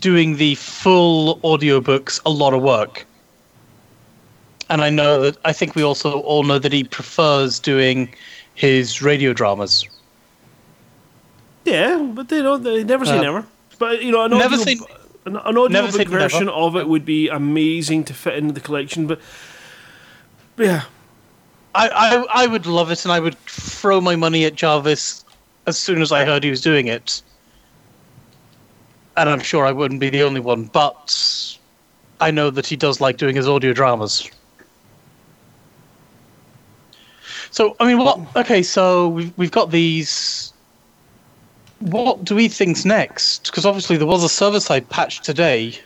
[0.01, 3.07] doing the full audiobooks a lot of work.
[4.69, 8.15] And I know that I think we also all know that he prefers doing
[8.55, 9.89] his radio dramas.
[11.65, 12.63] Yeah, but they don't.
[12.63, 13.47] They never say uh, never.
[13.79, 14.79] But you know, an never audio, say,
[15.27, 16.51] an, an audio version never.
[16.57, 19.07] of it would be amazing to fit into the collection.
[19.07, 19.21] But,
[20.57, 20.85] but yeah,
[21.75, 25.25] I, I I would love it, and I would throw my money at Jarvis
[25.67, 27.23] as soon as I heard he was doing it.
[29.17, 31.59] And I'm sure I wouldn't be the only one, but
[32.21, 34.31] I know that he does like doing his audio dramas.
[37.51, 38.19] So I mean, what?
[38.37, 40.53] Okay, so we've we've got these
[41.81, 43.47] what do we think's next?
[43.47, 45.79] Because obviously there was a server side patch today.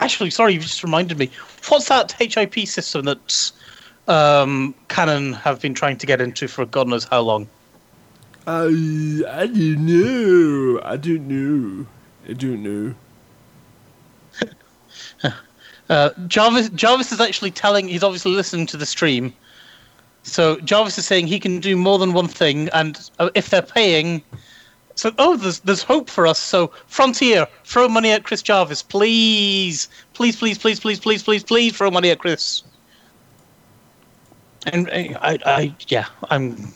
[0.00, 1.30] Actually, sorry, you just reminded me.
[1.68, 3.52] What's that HIP system that
[4.08, 7.48] um, Canon have been trying to get into for God knows how long?
[8.46, 8.64] I
[9.28, 10.80] I don't know.
[10.82, 11.86] I don't know.
[12.28, 12.94] I don't know.
[15.90, 17.86] uh, Jarvis Jarvis is actually telling.
[17.88, 19.32] He's obviously listening to the stream.
[20.22, 23.62] So Jarvis is saying he can do more than one thing, and uh, if they're
[23.62, 24.22] paying,
[25.00, 26.38] so, oh, there's there's hope for us.
[26.38, 31.74] So, Frontier, throw money at Chris Jarvis, please, please, please, please, please, please, please, please,
[31.74, 32.62] throw money at Chris.
[34.66, 36.74] And I, I, yeah, I'm.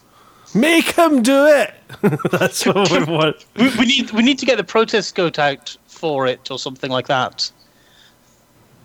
[0.55, 1.75] Make him do it.
[2.31, 3.45] That's what we want.
[3.57, 6.91] We, we need we need to get the protest goat out for it or something
[6.91, 7.53] like that.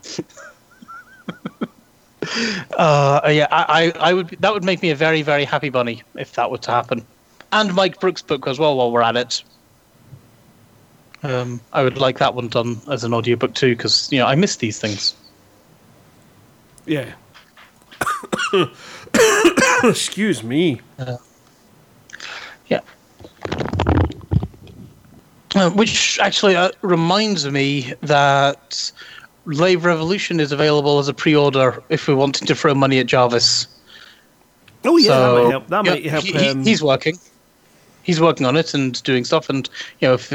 [2.76, 4.36] uh, yeah, I, I, I would.
[4.40, 7.06] That would make me a very, very happy bunny if that were to happen,
[7.52, 8.76] and Mike Brookes' book as well.
[8.76, 9.42] While we're at it,
[11.22, 14.34] um, I would like that one done as an audiobook too, because you know I
[14.34, 15.14] miss these things.
[16.86, 17.12] Yeah.
[19.84, 20.80] Excuse me.
[22.68, 22.80] Yeah.
[25.56, 28.90] Uh, which actually uh, reminds me that
[29.46, 33.66] Lave Revolution is available as a pre-order if we wanted to throw money at Jarvis.
[34.84, 35.66] Oh yeah, that might help.
[35.68, 36.24] That yeah, might help.
[36.24, 37.18] he- he- um, he's working.
[38.02, 39.48] He's working on it and doing stuff.
[39.48, 39.68] And
[40.00, 40.32] you know, if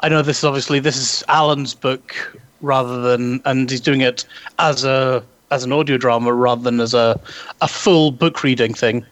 [0.00, 4.24] I know this is obviously this is Alan's book rather than, and he's doing it
[4.58, 7.18] as a as an audio drama rather than as a
[7.60, 9.04] a full book reading thing.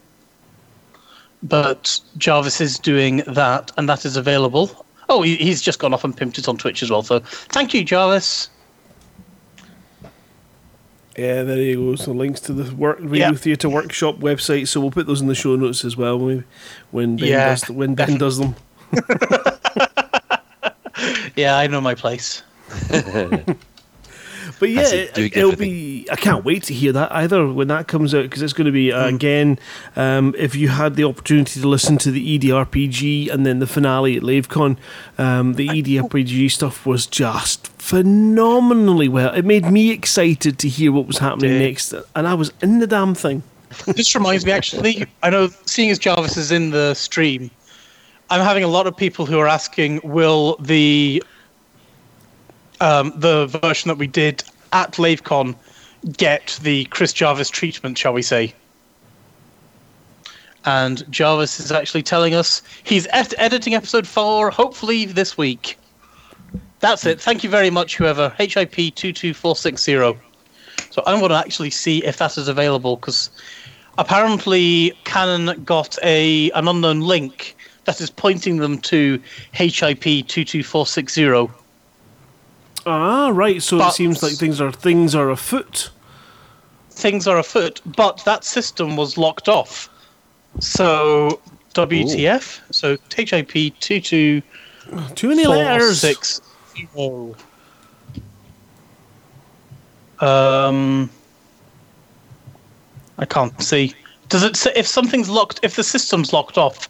[1.43, 4.85] But Jarvis is doing that, and that is available.
[5.09, 7.03] Oh, he, he's just gone off and pimped it on Twitch as well.
[7.03, 8.51] So thank you, Jarvis.
[11.19, 11.97] Yeah, there you go.
[11.97, 13.35] So links to the work Radio Yeah.
[13.35, 14.69] Theatre Workshop website.
[14.69, 16.45] So we'll put those in the show notes as well when we,
[16.93, 18.55] when Ben Yeah, does when Ben does them.
[21.35, 22.43] Yeah, I know my place.
[24.59, 25.71] But yeah, it, it'll everything.
[25.71, 26.09] be.
[26.11, 28.73] I can't wait to hear that either when that comes out because it's going to
[28.73, 29.59] be uh, again.
[29.97, 34.17] Um, if you had the opportunity to listen to the EDRPG and then the finale
[34.17, 34.77] at LaveCon,
[35.19, 39.33] um, the EDRPG stuff was just phenomenally well.
[39.33, 41.63] It made me excited to hear what was happening did.
[41.63, 43.43] next, and I was in the damn thing.
[43.87, 47.51] this reminds me actually i know seeing as jarvis is in the stream
[48.31, 51.23] i'm having a lot of people who are asking will the
[52.81, 55.55] um, the version that we did at LaveCon
[56.17, 58.55] get the Chris Jarvis treatment, shall we say?
[60.65, 65.79] And Jarvis is actually telling us he's editing episode four, hopefully this week.
[66.81, 67.21] That's it.
[67.21, 68.31] Thank you very much, whoever.
[68.39, 70.19] HIP 22460.
[70.91, 73.31] So I'm going to actually see if that is available because
[73.99, 79.21] apparently Canonn got a an unknown link that is pointing them to
[79.53, 81.49] HIP 22460
[82.91, 83.63] Ah, right.
[83.63, 85.91] So it seems like things are things are afoot.
[86.91, 89.89] Things are afoot, but that system was locked off.
[90.61, 91.41] So
[91.75, 92.61] WTF?
[92.71, 94.43] So HIP two two
[95.15, 96.01] Too many four letters.
[96.01, 96.41] six
[96.97, 97.37] zero.
[100.21, 101.11] Um,
[103.19, 103.95] I can't see.
[104.29, 105.61] Does it say if something's locked?
[105.63, 106.89] If the system's locked off,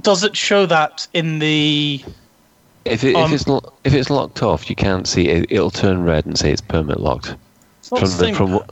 [0.00, 2.02] does it show that in the?
[2.84, 5.46] If, it, Um, if it's lo- if it's locked off, you can't see it.
[5.50, 7.36] It'll turn red and say it's permanent locked.
[7.82, 8.70] From the, from what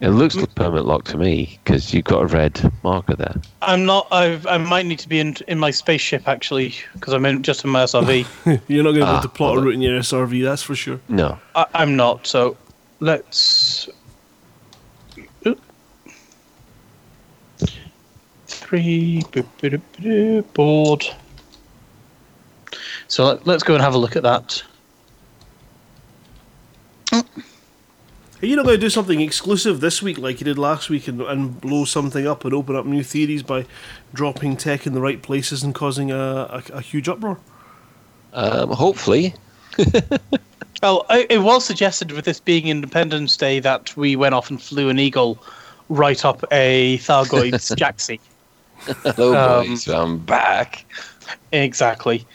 [0.00, 3.34] it looks like permanent locked to me because you've got a red marker there.
[3.62, 4.08] I'm not.
[4.12, 7.64] I've, I might need to be in in my spaceship actually because I'm in just
[7.64, 8.26] in my SRV.
[8.68, 10.62] You're not going to be able Ah, to plot a route in your SRV, that's
[10.62, 11.00] for sure.
[11.08, 12.26] No, I, I'm not.
[12.26, 12.56] So
[13.00, 13.88] let's.
[18.46, 21.06] Three boop, boop, boop, boop, board.
[23.08, 24.62] So let, let's go and have a look at that.
[27.12, 31.08] Are you not going to do something exclusive this week like you did last week
[31.08, 33.64] and, and blow something up and open up new theories by
[34.12, 37.38] dropping tech in the right places and causing a, a, a huge uproar?
[38.32, 39.34] um, hopefully.
[40.82, 44.90] Well, it was suggested with this being Independence Day that we went off and flew
[44.90, 45.42] an eagle
[45.88, 48.20] right up a Thargoid's Jaxie.
[49.16, 49.88] Hello, Um, boys.
[49.88, 50.84] I'm back.
[51.52, 52.26] Exactly.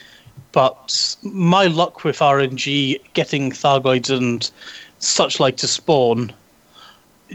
[0.51, 4.49] But my luck with RNG getting Thargoids and
[4.99, 6.33] such like to spawn,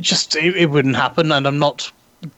[0.00, 1.30] just it, it wouldn't happen.
[1.30, 1.90] And I'm not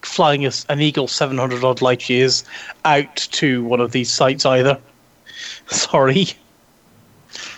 [0.02, 2.44] flying a an Eagle 700 odd light years
[2.84, 4.78] out to one of these sites either.
[5.68, 6.26] Sorry.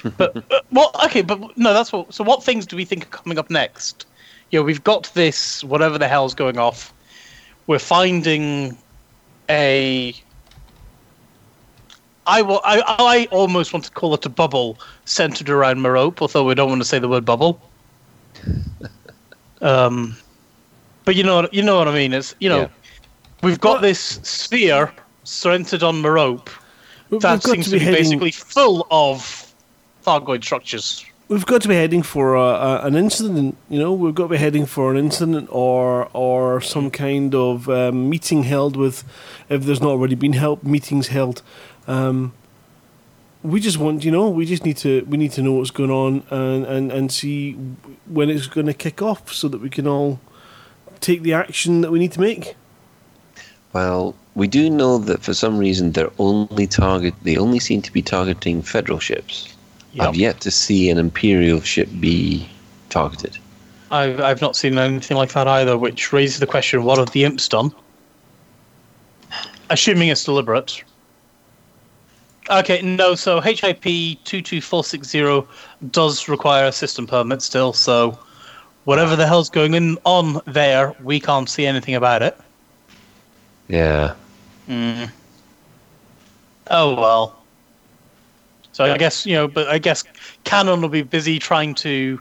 [0.17, 0.95] but uh, what?
[1.07, 2.13] Okay, but no, that's what.
[2.13, 4.07] So, what things do we think are coming up next?
[4.51, 5.63] Yeah, we've got this.
[5.65, 6.93] Whatever the hell's going off,
[7.67, 8.79] we're finding
[9.49, 10.15] a
[12.29, 16.45] I, will, I, I almost want to call it a bubble centered around Merope, although
[16.45, 17.61] we don't want to say the word bubble.
[19.63, 20.17] um,
[21.05, 22.13] but you know, what- you know what I mean.
[22.13, 22.69] It's you know, Yeah.
[23.43, 24.93] we've got this sphere
[25.25, 26.51] centered on Merope
[27.11, 29.53] We've, that seems to to be be heading, basically full of
[30.07, 31.05] Thargoid structures.
[31.29, 33.57] We've got to be heading for a, a, an incident.
[33.69, 37.69] You know, we've got to be heading for an incident or or some kind of
[37.69, 39.05] um, meeting held with,
[39.49, 41.43] if there's not already been held meetings held.
[41.89, 42.33] Um,
[43.43, 45.91] we just want, you know, we just need to we need to know what's going
[45.91, 47.55] on and and, and see
[48.07, 50.21] when it's going to kick off, so that we can all
[51.01, 52.55] take the action that we need to make.
[53.73, 57.15] Well, we do know that for some reason they're only target.
[57.23, 59.55] They only seem to be targeting federal ships.
[59.95, 60.09] Yep.
[60.09, 62.49] I've yet to see an imperial ship be
[62.91, 63.39] targeted.
[63.91, 67.25] I've, I've not seen anything like that either, which raises the question what have the
[67.25, 67.73] imps done?
[69.71, 70.83] Assuming it's deliberate.
[72.51, 75.47] Okay, no, so HIP 22460
[75.91, 78.19] does require a system permit still, so
[78.85, 82.39] whatever the hell's going in, on there, we can't see anything about it.
[83.69, 84.15] Yeah.
[84.67, 85.11] Mm.
[86.71, 87.39] Oh well.
[88.73, 90.05] So I guess you know, but I guess
[90.45, 92.19] Canonn will be busy trying to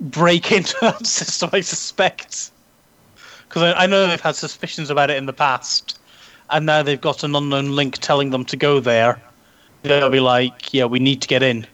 [0.00, 1.50] break into that system.
[1.52, 2.52] I suspect
[3.48, 5.98] because I, I know they've had suspicions about it in the past,
[6.48, 9.20] and now they've got an unknown link telling them to go there.
[9.82, 11.66] They'll be like, "Yeah, we need to get in."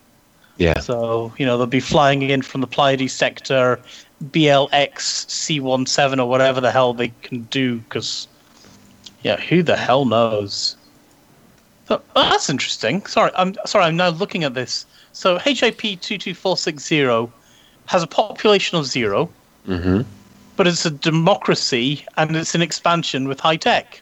[0.56, 0.80] Yeah.
[0.80, 3.78] So you know they'll be flying in from the Pleiades sector,
[4.24, 7.78] BLX C17 or whatever the hell they can do.
[7.78, 8.26] Because
[9.22, 10.76] yeah, who the hell knows?
[11.86, 13.04] So, oh, that's interesting.
[13.06, 13.84] Sorry, I'm sorry.
[13.84, 14.84] I'm now looking at this.
[15.12, 17.32] So HIP two two four six zero
[17.86, 19.30] has a population of zero,
[19.66, 20.02] Mm-hmm.
[20.56, 24.00] but it's a democracy and it's an expansion with high tech.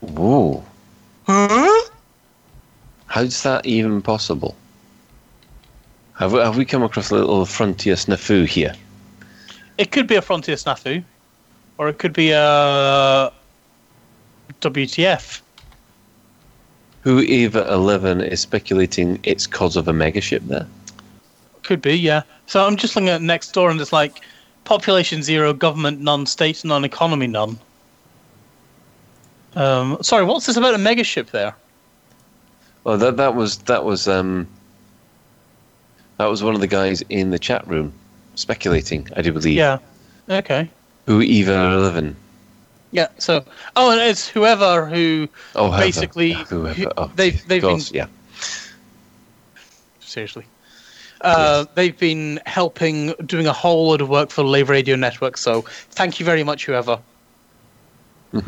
[0.00, 0.64] Whoa.
[1.26, 1.90] Huh?
[3.16, 4.54] How's that even possible?
[6.18, 8.74] Have we, have we come across a little frontier snafu here?
[9.78, 11.02] It could be a frontier snafu,
[11.78, 13.32] or it could be a
[14.60, 15.40] WTF.
[17.04, 20.66] Who Eva 11 is speculating it's cause of a megaship there?
[21.62, 22.20] Could be, yeah.
[22.44, 24.20] So I'm just looking at next door, and it's like
[24.64, 27.58] population zero, government none, state none, economy none.
[29.54, 31.54] Um, sorry, what's this about a megaship there?
[32.86, 34.46] Oh, that that was that was um
[36.18, 37.92] that was one of the guys in the chat room
[38.36, 39.08] speculating.
[39.16, 39.56] I do believe.
[39.56, 39.78] Yeah.
[40.30, 40.70] Okay.
[41.06, 42.16] Who Eva 11?
[42.92, 43.08] Yeah.
[43.18, 45.84] So, oh, and it's whoever who Oh, Heather.
[45.84, 46.74] basically Yeah, whoever.
[46.74, 48.06] who- Oh, they've they've of been yeah.
[50.00, 50.46] seriously.
[51.22, 55.38] Uh, They've been helping doing a whole lot of work for the Radio Network.
[55.38, 57.00] So thank you very much, whoever.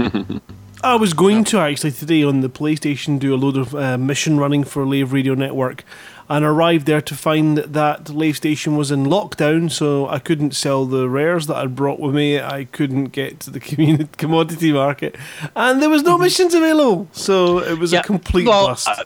[0.83, 4.39] I was going to actually today on the PlayStation do a load of uh, mission
[4.39, 5.83] running for Lave Radio Network
[6.29, 10.85] and arrived there to find that Lave Station was in lockdown, so I couldn't sell
[10.85, 12.41] the rares that I'd brought with me.
[12.41, 15.17] I couldn't get to the community, commodity market,
[15.57, 17.09] and there was no missions available.
[17.13, 18.87] So it was Yeah, a complete well, bust.
[18.89, 19.05] uh,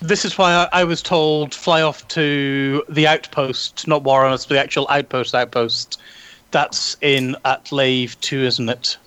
[0.00, 4.46] This is why I, I was told fly off to the outpost, not Warren, it's
[4.46, 5.34] the actual outpost.
[5.34, 5.98] Outpost
[6.50, 8.98] that's in at Lave Two, isn't it?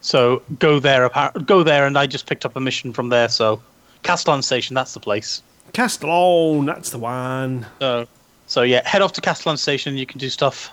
[0.00, 1.10] So go there.
[1.44, 3.28] Go there, and I just picked up a mission from there.
[3.28, 3.62] So
[4.02, 5.42] Castellan Station, that's the place.
[5.72, 7.66] Castellan, that's the one.
[7.80, 8.06] So,
[8.46, 9.96] so yeah, head off to Castellan Station.
[9.96, 10.72] You can do stuff.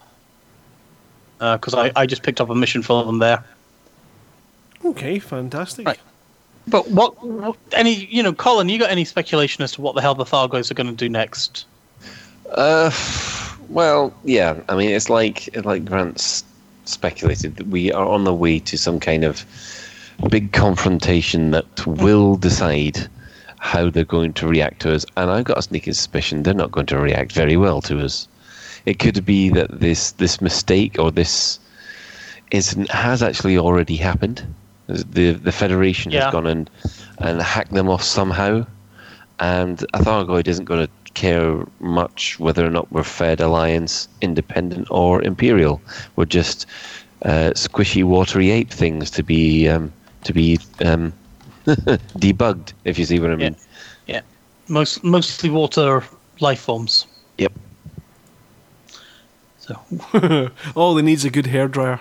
[1.39, 3.43] Because I, I just picked up a mission for them there.
[4.83, 5.85] Okay, fantastic.
[5.85, 5.99] Right.
[6.67, 10.01] But what, what any you know, Colin, you got any speculation as to what the
[10.01, 11.65] hell the Thargoids are going to do next?
[12.51, 12.91] Uh,
[13.69, 14.59] well, yeah.
[14.67, 16.43] I mean, it's like like Grant's
[16.87, 19.45] speculated that we are on the way to some kind of
[20.29, 23.07] big confrontation that will decide
[23.59, 25.05] how they're going to react to us.
[25.15, 28.27] And I've got a sneaky suspicion they're not going to react very well to us.
[28.85, 31.59] It could be that this this mistake or this
[32.51, 34.43] incident has actually already happened.
[34.87, 36.25] The the Federation Yeah.
[36.25, 36.69] has gone and
[37.19, 38.65] and hacked them off somehow,
[39.39, 44.87] and a Thargoid isn't going to care much whether or not we're Fed Alliance, Independent,
[44.91, 45.81] or Imperial.
[46.15, 46.67] We're just
[47.23, 49.91] uh, squishy, watery ape things to be um,
[50.25, 51.11] to be um,
[51.65, 53.55] debugged, if you see what I mean.
[54.05, 54.21] Yeah,
[54.67, 56.03] most mostly water
[56.39, 57.07] life forms.
[57.39, 57.53] Yep.
[59.57, 60.51] So.
[60.75, 61.99] All they needs a good hairdryer.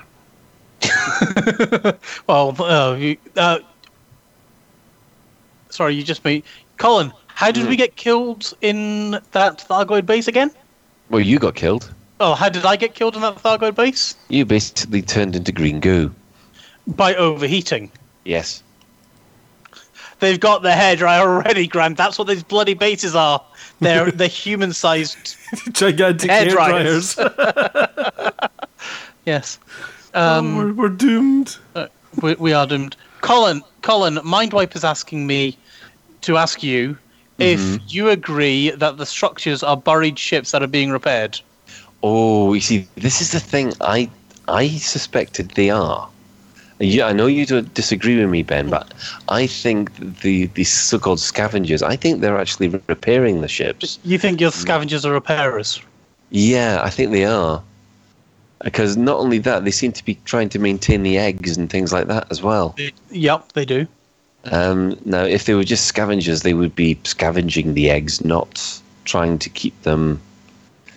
[2.26, 3.60] Well, uh, you, uh,
[5.70, 6.44] sorry, you just made
[6.76, 7.12] Colin.
[7.36, 10.50] How did we get killed in that Thargoid base again?
[11.10, 11.92] Well, you got killed.
[12.18, 14.16] Oh, how did I get killed in that Thargoid base?
[14.28, 16.14] You basically turned into green goo.
[16.86, 17.92] By overheating.
[18.24, 18.62] Yes.
[20.20, 21.98] They've got the hairdryer already, Grant.
[21.98, 23.42] That's what these bloody bases are.
[23.80, 25.36] They're they're human-sized.
[25.72, 27.16] Gigantic Hairdryers.
[27.22, 28.48] hairdryers.
[29.26, 29.58] Yes.
[30.14, 31.58] Oh, Um, we're, we're doomed.
[32.22, 32.96] we, we are doomed.
[33.22, 35.58] Colin, Colin, Mindwipe is asking me
[36.22, 36.96] to ask you
[37.38, 37.84] if mm-hmm.
[37.88, 41.40] you agree that the structures are buried ships that are being repaired.
[42.02, 43.72] Oh, you see, this is the thing.
[43.80, 44.10] I
[44.48, 46.08] I suspected they are.
[46.78, 48.92] Yeah, I know you don't disagree with me, Ben, but
[49.28, 51.82] I think the the so-called scavengers.
[51.82, 53.98] I think they're actually repairing the ships.
[54.04, 54.60] You think your mm.
[54.60, 55.80] scavengers are repairers?
[56.30, 57.62] Yeah, I think they are.
[58.62, 61.92] Because not only that, they seem to be trying to maintain the eggs and things
[61.92, 62.74] like that as well.
[63.10, 63.86] Yep, they do.
[64.52, 69.38] Um, now, if they were just scavengers, they would be scavenging the eggs, not trying
[69.38, 70.20] to keep them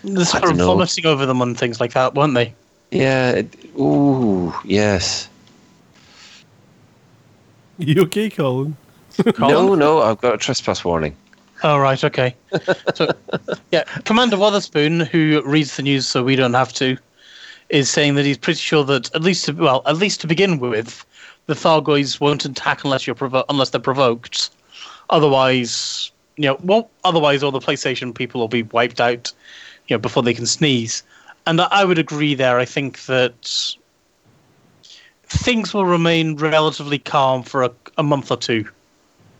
[0.03, 0.67] They're sort of know.
[0.67, 2.53] vomiting over them and things like that, weren't they?
[2.91, 3.31] Yeah.
[3.31, 5.29] It, ooh, yes.
[7.77, 8.75] You okay, Colin?
[9.39, 11.15] No, no, I've got a trespass warning.
[11.63, 12.35] Oh right, okay.
[12.93, 13.09] So,
[13.71, 16.97] yeah, Commander Wotherspoon, who reads the news so we don't have to,
[17.69, 20.59] is saying that he's pretty sure that at least to, well, at least to begin
[20.59, 21.05] with,
[21.49, 24.51] the Thargoids won't attack unless you're provo- unless they're provoked.
[25.09, 29.33] Otherwise, you know, well, otherwise all the PlayStation people will be wiped out,
[29.87, 31.01] you know, before they can sneeze.
[31.47, 32.59] And I would agree there.
[32.59, 33.75] I think that
[35.23, 38.69] things will remain relatively calm for a, a month or two.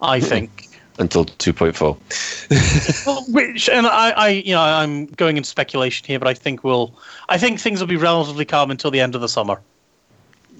[0.01, 0.67] I think.
[0.97, 3.05] Until 2.4.
[3.05, 6.63] Well, which, and I, I, you know, I'm going in speculation here, but I think
[6.63, 6.91] we'll,
[7.29, 9.61] I think things will be relatively calm until the end of the summer.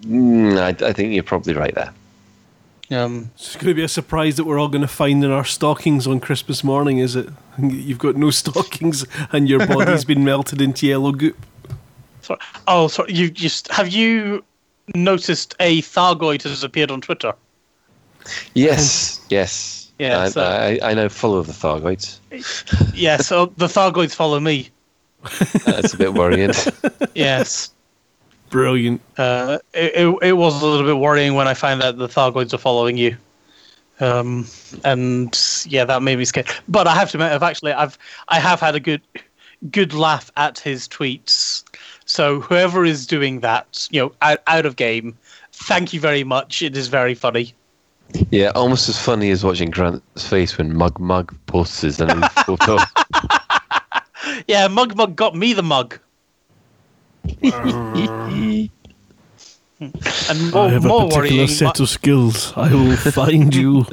[0.01, 1.93] Mm, I, I think you're probably right there.
[2.91, 5.45] Um, It's going to be a surprise that we're all going to find in our
[5.45, 7.30] stockings on Christmas morning, is it?
[7.59, 11.38] You've got no stockings and your body's been melted into yellow goop.
[12.21, 12.39] sorry.
[12.67, 13.13] Oh, sorry.
[13.13, 14.43] You just have you
[14.95, 17.34] noticed a Thargoid has appeared on Twitter?
[18.55, 19.91] Yes, yes.
[19.99, 22.19] Yeah, I, so- I, I know full of the Thargoids.
[22.95, 24.69] Yeah, so the Thargoids follow me.
[25.65, 26.53] That's a bit worrying.
[27.13, 27.69] Yes.
[28.49, 29.01] Brilliant.
[29.17, 32.53] Uh, it, it, it was a little bit worrying when I found out the Thargoids
[32.53, 33.15] are following you.
[33.99, 34.47] Um,
[34.84, 36.47] and yeah, that made me scared.
[36.67, 37.97] But I have to admit, I've actually, I've,
[38.30, 39.01] I have had a good,
[39.71, 41.63] good laugh at his tweets.
[42.05, 45.17] So whoever is doing that, you know, out, out of game,
[45.51, 46.61] thank you very much.
[46.61, 47.53] It is very funny.
[48.31, 52.07] yeah, almost as funny as watching Grant's face when Mug Mug posts his new
[52.45, 52.77] photo.
[54.47, 55.99] Yeah, Mug Mug got me the mug.
[60.30, 62.51] And more, I have a more particular worrying, set of skills.
[62.57, 63.85] I will find you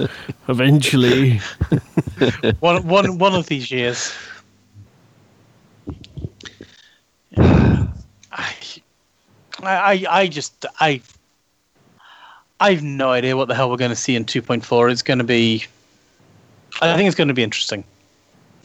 [0.49, 1.41] eventually.
[2.61, 4.13] one, one, one of these years.
[7.37, 7.89] I,
[9.63, 11.01] I, I just, I,
[12.59, 14.91] I've no idea what the hell we're going to see in 2.4.
[14.91, 15.65] It's going to be,
[16.83, 17.85] I think it's going to be interesting.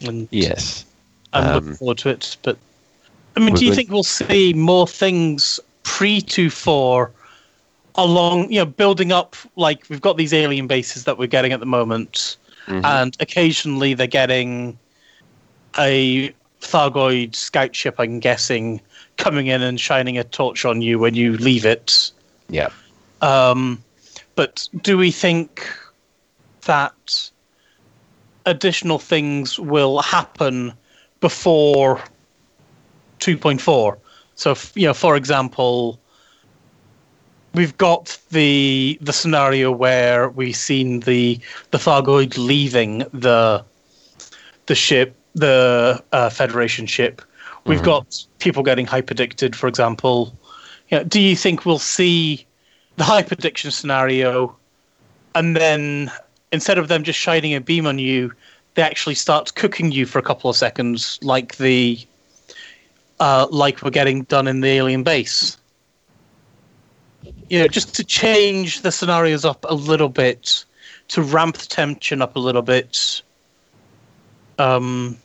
[0.01, 0.85] And yes.
[1.33, 2.37] I'm Um, looking forward to it.
[2.41, 2.57] But
[3.35, 7.09] I mean, do you think we'll see more things pre 2.4
[7.95, 9.35] along, you know, building up?
[9.55, 12.37] Like we've got these alien bases that we're getting at the moment,
[12.67, 12.85] Mhm.
[12.85, 14.77] and occasionally they're getting
[15.77, 17.95] a Thargoid scout ship.
[17.97, 18.81] I'm guessing
[19.17, 22.11] coming in and shining a torch on you when you leave it.
[22.49, 22.69] yeah.
[23.21, 23.81] Um,
[24.35, 25.65] but do we think
[26.65, 27.29] that
[28.45, 30.73] additional things will happen
[31.19, 32.01] before
[33.21, 33.97] 2.4?
[34.35, 35.99] So, you know, for example,
[37.53, 41.39] we've got the the scenario where we've seen the
[41.71, 43.63] the Thargoid leaving the
[44.65, 47.21] the ship, the uh, Federation ship.
[47.65, 50.35] We've got people getting hyperdicted, for example.
[50.89, 52.45] You know, do you think we'll see
[52.97, 54.55] the hyperdiction scenario,
[55.35, 56.11] and then
[56.51, 58.33] instead of them just shining a beam on you,
[58.73, 61.99] they actually start cooking you for a couple of seconds, like the
[63.21, 65.55] uh, like we're getting done in the alien base.
[67.49, 70.65] You know, just to change the scenarios up a little bit,
[71.09, 73.21] to ramp the tension up a little bit.
[74.57, 75.17] Um,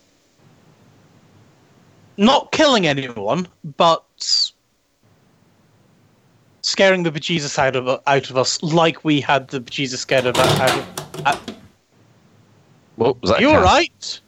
[2.18, 3.48] not killing anyone,
[3.78, 4.52] but
[6.60, 10.36] scaring the bejesus out of out of us, like we had the bejesus scared of
[10.36, 11.26] out of.
[11.26, 11.40] Out.
[12.96, 13.40] What was that?
[13.40, 14.20] You all right?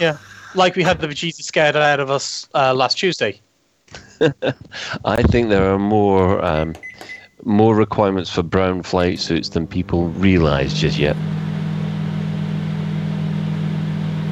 [0.00, 0.16] Yeah,
[0.54, 3.40] like we had the bejesus scared out of us uh, last Tuesday.
[5.04, 6.74] I think there are more um,
[7.44, 11.16] more requirements for brown flight suits than people realise just yet.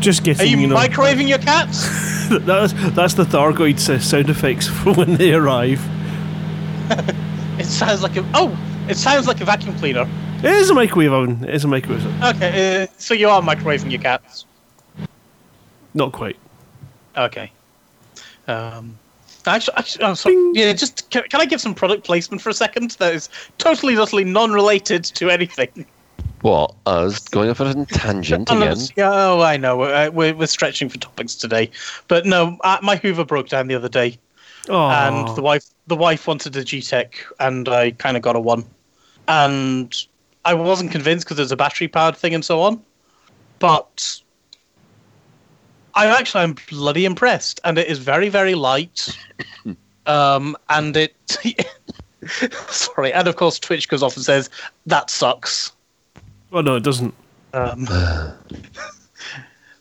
[0.01, 1.87] Just Are getting, you, you know, microwaving your cats?
[2.47, 5.81] that's, that's the Thargoid sound effects for when they arrive.
[7.59, 8.57] it sounds like a oh,
[8.89, 10.09] it sounds like a vacuum cleaner.
[10.39, 11.45] It is a microwave oven.
[11.45, 12.37] It is a microwave oven.
[12.37, 14.47] Okay, uh, so you are microwaving your cats.
[15.95, 16.37] Not quite.
[17.17, 17.51] Okay.
[18.47, 18.99] Um,
[19.47, 20.37] actually, actually oh, sorry.
[20.55, 22.93] Yeah, just can, can I give some product placement for a second?
[22.93, 25.87] That is totally, totally non-related to anything.
[26.43, 26.75] What?
[26.87, 28.79] Us going off on a tangent Oh, again?
[28.97, 29.77] yeah, oh, I know.
[29.77, 31.71] We're, we're, we're stretching for topics today,
[32.09, 34.19] but no, uh, my Hoover broke down the other day,
[34.69, 38.41] Oh, and the wife the wife wanted a G-Tech, and I kind of got a
[38.41, 38.65] one,
[39.29, 39.95] and
[40.45, 42.83] I wasn't convinced because there's a battery powered thing and so on,
[43.59, 44.21] but
[46.07, 49.17] I actually I'm bloody impressed, and it is very very light,
[50.07, 51.15] um, and it.
[52.69, 54.51] Sorry, and of course Twitch goes off and says
[54.87, 55.73] that sucks.
[56.53, 57.15] oh no, it doesn't.
[57.53, 57.87] Um,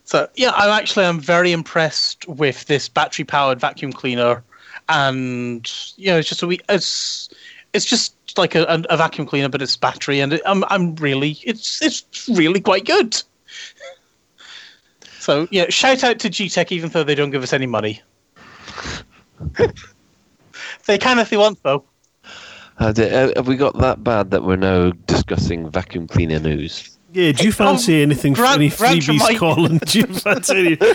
[0.10, 4.44] So yeah, I'm actually I'm very impressed with this battery powered vacuum cleaner,
[4.90, 7.30] and you know it's just a we it's
[7.74, 10.96] it's just like a, a, a vacuum cleaner, but it's battery, and it, I'm I'm
[10.96, 13.22] really it's it's really quite good.
[15.20, 18.02] So yeah, shout out to G-Tech, even though they don't give us any money.
[20.88, 21.84] they can if they want, though.
[22.78, 26.98] Uh, d- uh, have we got that bad that we're now discussing vacuum cleaner news?
[27.12, 29.78] Yeah, do you fancy anything for Grant- any Grant freebies, remind- Colin?
[29.80, 30.94] Do you fancy any?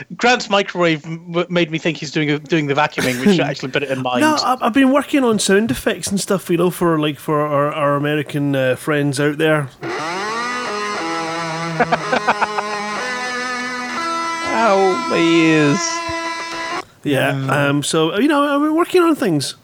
[0.16, 1.04] Grant's microwave
[1.50, 4.02] made me think he's doing a, doing the vacuuming, which should actually put it in
[4.02, 4.20] mind.
[4.22, 7.40] No, I- I've been working on sound effects and stuff, you know, for like for
[7.40, 9.68] our, our American uh, friends out there.
[14.54, 15.80] Ow, my ears.
[17.04, 17.46] Yeah.
[17.50, 17.82] Um.
[17.82, 19.56] So you know, I've been working on things.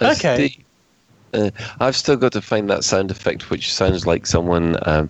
[0.00, 0.48] Okay.
[0.48, 0.64] Steve,
[1.34, 1.50] Uh,
[1.80, 5.08] I've still got to find that sound effect which sounds like someone um,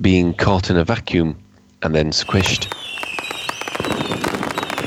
[0.00, 1.36] being caught in a vacuum
[1.82, 2.70] and then squished.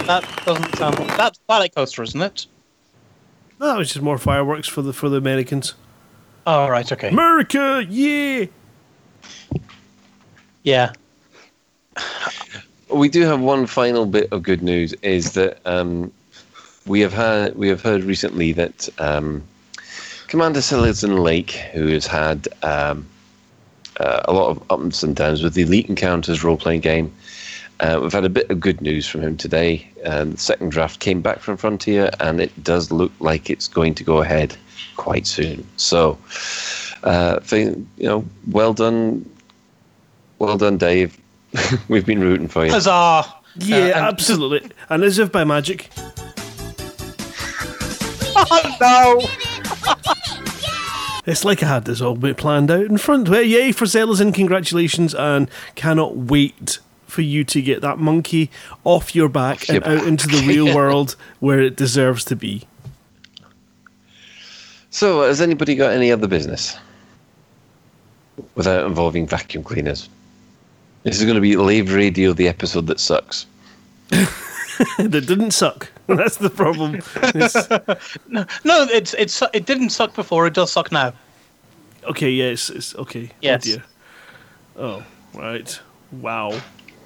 [0.07, 0.98] That doesn't sound.
[1.18, 2.48] That's Twilight Coaster, isn't it?
[3.60, 5.74] No, that was just more fireworks for the for the Americans.
[6.48, 7.10] Oh right, okay.
[7.10, 8.45] America, yeah.
[10.69, 10.93] Yeah.
[12.91, 16.11] We do have one final bit of good news: is that um,
[16.85, 19.43] we have had we have heard recently that um,
[20.27, 23.07] Commander Selezen Lake, who has had um,
[23.99, 27.11] uh, a lot of ups and downs with the Elite Encounters role playing game,
[27.79, 29.87] uh, we've had a bit of good news from him today.
[30.05, 33.95] Um, the second draft came back from Frontier, and it does look like it's going
[33.95, 34.55] to go ahead
[34.97, 35.67] quite soon.
[35.77, 36.19] So,
[37.03, 39.25] uh, you know, well done,
[40.40, 41.18] well done, Dave.
[41.88, 42.72] We've been rooting for you.
[42.72, 43.26] Huzzah!
[43.57, 44.72] Yeah, Uh, and- absolutely.
[44.90, 45.90] And as if by magic.
[48.41, 49.22] Oh no!
[51.26, 53.30] It's like I had this all bit planned out in front.
[53.30, 58.49] Well, yay for Selezen and congratulations, and cannot wait for you to get that monkey
[58.84, 59.86] off your back and Yep.
[59.86, 62.66] out into the real world where it deserves to be.
[64.90, 66.76] So, has anybody got any other business
[68.56, 70.10] without involving vacuum cleaners?
[71.03, 73.45] This is going to be Lave Radio, the episode that sucks.
[74.09, 75.89] that didn't suck.
[76.07, 76.95] That's the problem.
[76.95, 77.67] It's-
[78.27, 80.47] No, no, it's it's it didn't suck before.
[80.47, 81.13] It does suck now.
[82.05, 83.30] okay, yes, it's okay.
[83.31, 83.61] Oh yes.
[83.65, 83.84] Oh dear.
[84.77, 85.03] Oh,
[85.34, 85.80] right.
[86.11, 86.59] Wow.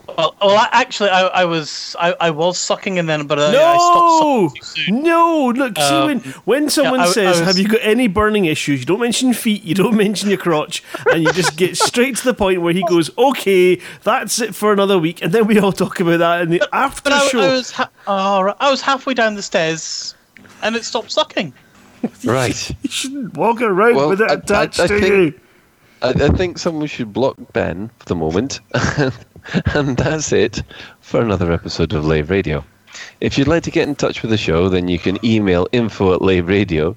[0.05, 3.43] Well, well, I- actually, I, I was I, I was sucking and then, but uh,
[3.47, 5.03] I stopped No, sucking too soon.
[5.03, 5.53] no.
[5.55, 8.45] Look, see Um, when when someone I- I says, was- "Have you got any burning
[8.45, 12.17] issues?" You don't mention feet, you don't mention your crotch, and you just get straight
[12.17, 15.57] to the point where he goes, "Okay, that's it for another week," and then we
[15.57, 17.39] all talk about that in the after But I, show.
[17.39, 20.15] I was ha- oh, right, I was halfway down the stairs,
[20.61, 21.53] and it stopped sucking.
[22.25, 22.69] Right.
[22.83, 25.39] you shouldn't walk around Well, with it I- I- attached I to think- you.
[26.01, 28.59] I, I think someone should block Ben for the moment.
[29.73, 30.63] and that's it
[31.01, 32.63] for another episode of Lave Radio.
[33.21, 36.13] If you'd like to get in touch with the show, then you can email info
[36.13, 36.95] at Lave Radio.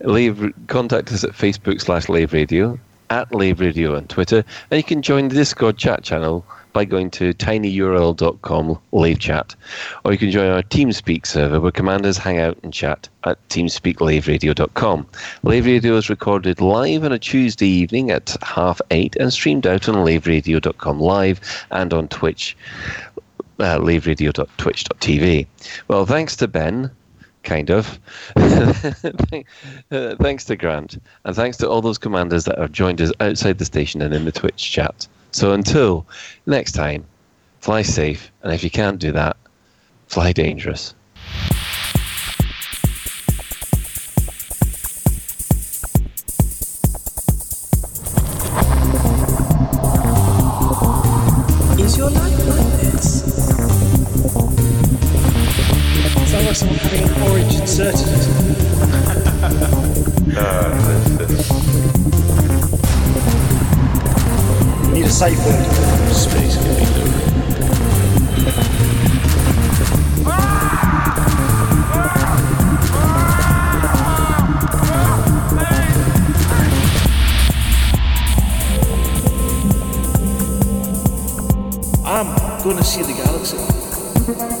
[0.00, 4.84] Lave, contact us at Facebook slash Lave Radio, at Lave Radio on Twitter, and you
[4.84, 9.54] can join the Discord chat channel by going to tinyurl.com Lave Chat.
[10.04, 15.06] Or you can join our TeamSpeak server where commanders hang out and chat at teamspeaklaveradio.com.
[15.42, 19.88] Lave Radio is recorded live on a Tuesday evening at half eight and streamed out
[19.88, 21.40] on laveradio.com live
[21.70, 22.56] and on Twitch,
[23.58, 25.46] uh, laveradio.twitch.tv.
[25.88, 26.90] Well, thanks to Ben,
[27.42, 27.98] kind of.
[29.90, 33.64] Thanks to Grant, and thanks to all those commanders that have joined us outside the
[33.64, 35.08] station and in the Twitch chat.
[35.32, 36.06] So until
[36.46, 37.06] next time,
[37.60, 39.36] fly safe, and if you can't do that,
[40.06, 40.94] fly dangerous.
[51.78, 53.22] Is your life like this?
[56.32, 57.54] Like someone having an orange
[65.22, 65.36] inserted.
[65.36, 66.14] Need a safe word.
[66.14, 66.56] Space
[82.06, 84.59] I'm to see the galaxy.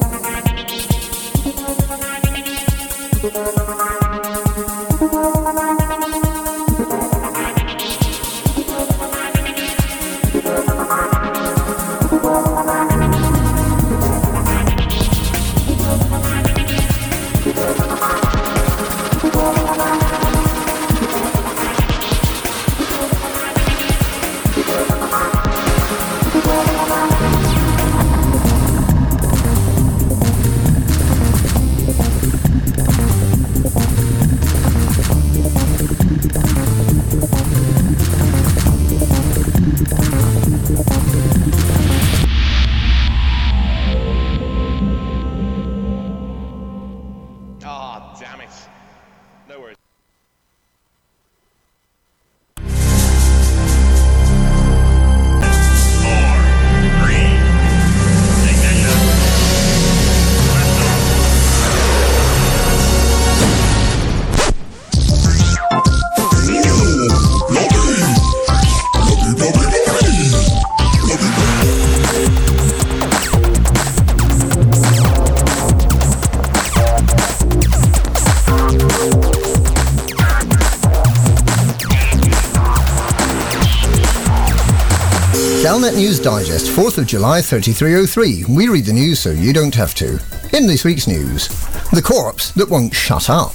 [86.22, 88.44] Digest, 4th of July 3303.
[88.54, 90.20] We read the news so you don't have to.
[90.54, 91.48] In this week's news,
[91.92, 93.52] the corpse that won't shut up.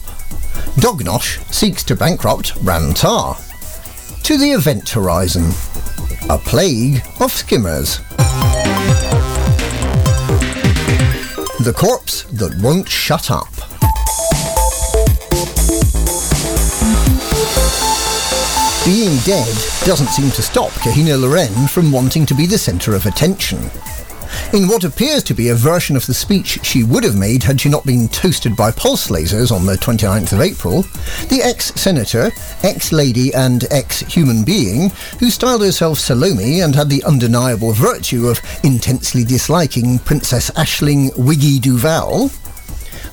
[0.77, 3.33] Dognosh seeks to bankrupt Ram Tah.
[4.23, 5.51] To the event horizon.
[6.29, 7.99] A plague of skimmers.
[11.59, 13.54] The corpse that won't shut up.
[18.85, 19.51] Being dead
[19.83, 23.57] doesn't seem to stop Kahina Loren from wanting to be the centre of attention.
[24.53, 27.59] In what appears to be a version of the speech she would have made had
[27.59, 30.83] she not been toasted by pulse lasers on the 29th of April,
[31.29, 32.29] the ex-senator,
[32.61, 39.23] ex-lady and ex-human being, who styled herself Salome and had the undeniable virtue of intensely
[39.23, 42.29] disliking Princess Aisling Wiggy Duval,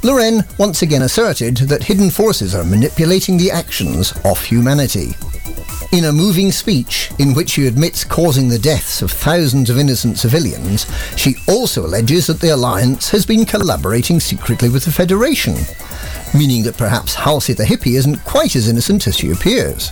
[0.03, 5.15] Loren once again asserted that hidden forces are manipulating the actions of humanity.
[5.93, 10.17] In a moving speech in which she admits causing the deaths of thousands of innocent
[10.17, 10.87] civilians,
[11.19, 15.55] she also alleges that the alliance has been collaborating secretly with the Federation,
[16.33, 19.91] meaning that perhaps Halsey the hippie isn't quite as innocent as she appears.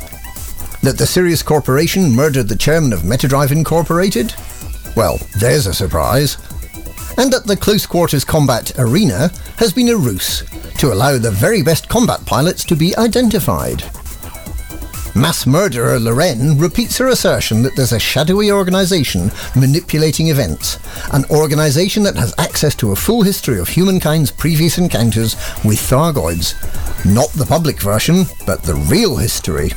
[0.82, 4.34] That the Sirius Corporation murdered the chairman of Metadrive Incorporated?
[4.96, 6.38] Well, there's a surprise.
[7.18, 10.44] And that the close quarters combat arena has been a ruse
[10.78, 13.84] to allow the very best combat pilots to be identified.
[15.14, 20.78] Mass murderer Loren repeats her assertion that there's a shadowy organisation manipulating events,
[21.12, 25.34] an organisation that has access to a full history of humankind's previous encounters
[25.64, 26.54] with Thargoids.
[27.04, 29.72] Not the public version, but the real history.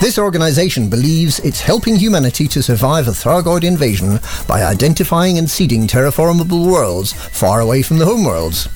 [0.00, 5.86] This organisation believes it's helping humanity to survive a Thargoid invasion by identifying and seeding
[5.86, 8.66] terraformable worlds far away from the homeworlds,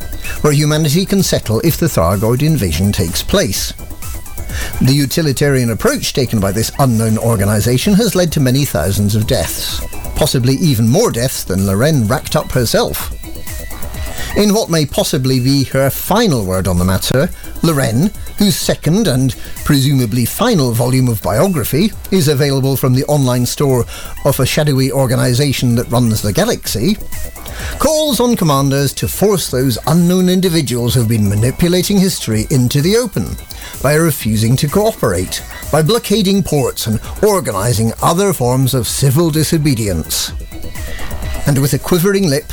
[0.43, 3.73] where humanity can settle if the Thargoid invasion takes place.
[4.81, 9.81] The utilitarian approach taken by this unknown organisation has led to many thousands of deaths,
[10.17, 13.13] possibly even more deaths than Loren racked up herself.
[14.37, 17.29] In what may possibly be her final word on the matter,
[17.63, 19.35] Loren, whose second and
[19.65, 23.85] presumably final volume of biography is available from the online store
[24.25, 26.97] of a shadowy organisation that runs the galaxy,
[27.79, 33.27] calls on commanders to force those unknown individuals who've been manipulating history into the open
[33.83, 40.33] by refusing to cooperate, by blockading ports and organising other forms of civil disobedience.
[41.47, 42.51] And with a quivering lip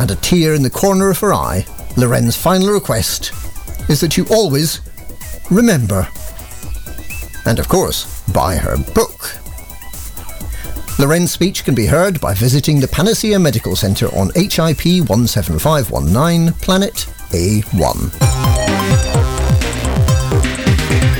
[0.00, 1.64] and a tear in the corner of her eye,
[1.96, 3.32] Loren's final request
[3.88, 4.80] is that you always
[5.50, 6.08] remember.
[7.46, 9.38] And of course, buy her book.
[10.98, 16.94] Loren's speech can be heard by visiting the Panacea Medical Centre on HIP 17519, Planet
[17.30, 18.10] A1.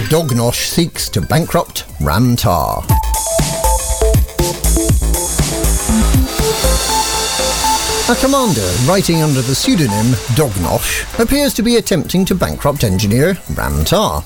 [0.08, 2.82] Dognosh seeks to bankrupt Ram Tah.
[8.06, 13.82] A commander writing under the pseudonym Dognosh appears to be attempting to bankrupt engineer Ram
[13.82, 14.20] Tah.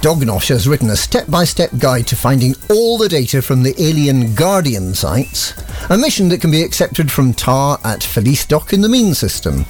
[0.00, 4.94] Dognosh has written a step-by-step guide to finding all the data from the alien Guardian
[4.94, 5.52] sites,
[5.90, 9.66] a mission that can be accepted from Tah at Felice Dock in the Meene system.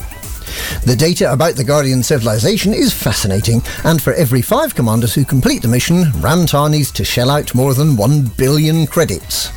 [0.85, 5.63] The data about the Guardian civilization is fascinating, and for every five commanders who complete
[5.63, 9.51] the mission, Ram Tah needs to shell out more than one billion credits.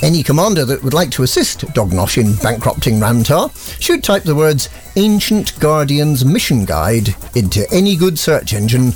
[0.00, 3.48] Any commander that would like to assist Dognosh in bankrupting Ram Tah
[3.80, 8.92] should type the words Ancient Guardians Mission Guide into any good search engine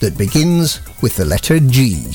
[0.00, 2.12] that begins with the letter G.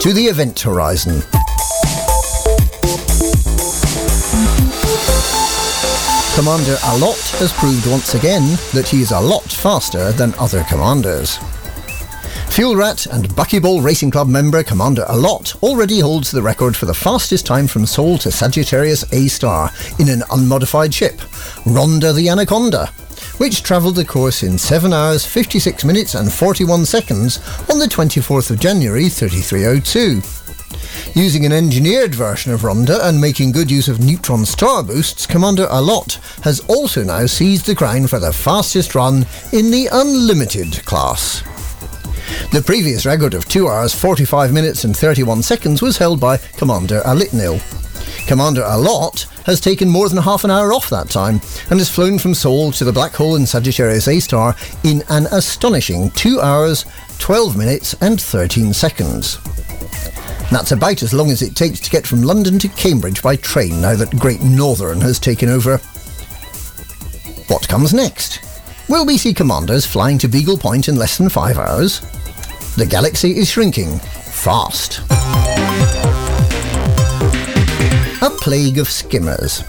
[0.00, 1.20] To the event horizon.
[6.34, 11.38] Commander Alot has proved once again that he is a lot faster than other commanders.
[12.54, 16.94] Fuel Rat and Buckyball Racing Club member Commander Alot already holds the record for the
[16.94, 21.20] fastest time from Sol to Sagittarius A star in an unmodified ship,
[21.66, 22.86] Ronda the Anaconda,
[23.38, 28.52] which travelled the course in 7 hours 56 minutes and 41 seconds on the 24th
[28.52, 30.22] of January 3302.
[31.20, 35.66] Using an engineered version of Ronda and making good use of neutron star boosts, Commander
[35.66, 41.42] Alot has also now seized the crown for the fastest run in the Unlimited class.
[42.52, 47.00] The previous record of 2 hours 45 minutes and 31 seconds was held by Commander
[47.00, 47.60] Alitnil.
[48.28, 51.40] Commander Alot has taken more than half an hour off that time
[51.70, 54.54] and has flown from Sol to the black hole in Sagittarius A star
[54.84, 56.84] in an astonishing 2 hours
[57.18, 59.38] 12 minutes and 13 seconds.
[60.50, 63.80] That's about as long as it takes to get from London to Cambridge by train
[63.80, 65.78] now that Great Northern has taken over.
[67.48, 68.40] What comes next?
[68.88, 72.00] Will we see commanders flying to Beagle Point in less than five hours?
[72.76, 75.00] The galaxy is shrinking fast.
[78.20, 79.62] A plague of skimmers.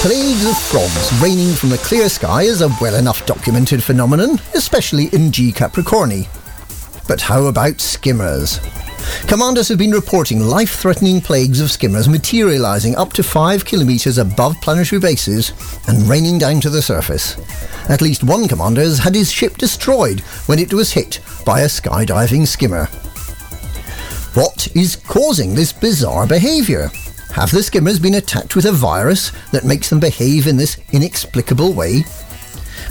[0.00, 5.08] Plagues of frogs raining from the clear sky is a well enough documented phenomenon, especially
[5.12, 6.26] in G Capricorni.
[7.08, 8.60] But how about skimmers?
[9.26, 15.00] Commanders have been reporting life-threatening plagues of skimmers materialising up to 5 kilometres above planetary
[15.00, 15.52] bases
[15.88, 17.36] and raining down to the surface.
[17.88, 21.66] At least one commander has had his ship destroyed when it was hit by a
[21.66, 22.86] skydiving skimmer.
[24.34, 26.90] What is causing this bizarre behaviour?
[27.32, 31.72] Have the skimmers been attacked with a virus that makes them behave in this inexplicable
[31.72, 32.04] way?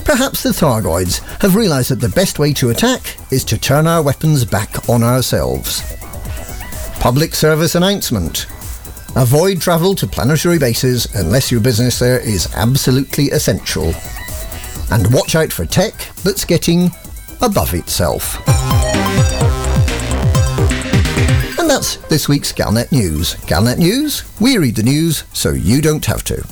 [0.04, 4.02] Perhaps the Thargoids have realised that the best way to attack is to turn our
[4.02, 5.82] weapons back on ourselves.
[7.00, 8.46] Public service announcement.
[9.16, 13.94] Avoid travel to planetary bases unless your business there is absolutely essential.
[14.90, 16.90] And watch out for tech that's getting
[17.40, 18.36] above itself.
[21.58, 23.34] And that's this week's Galnet News.
[23.46, 26.44] Galnet News, we read the news so you don't have to.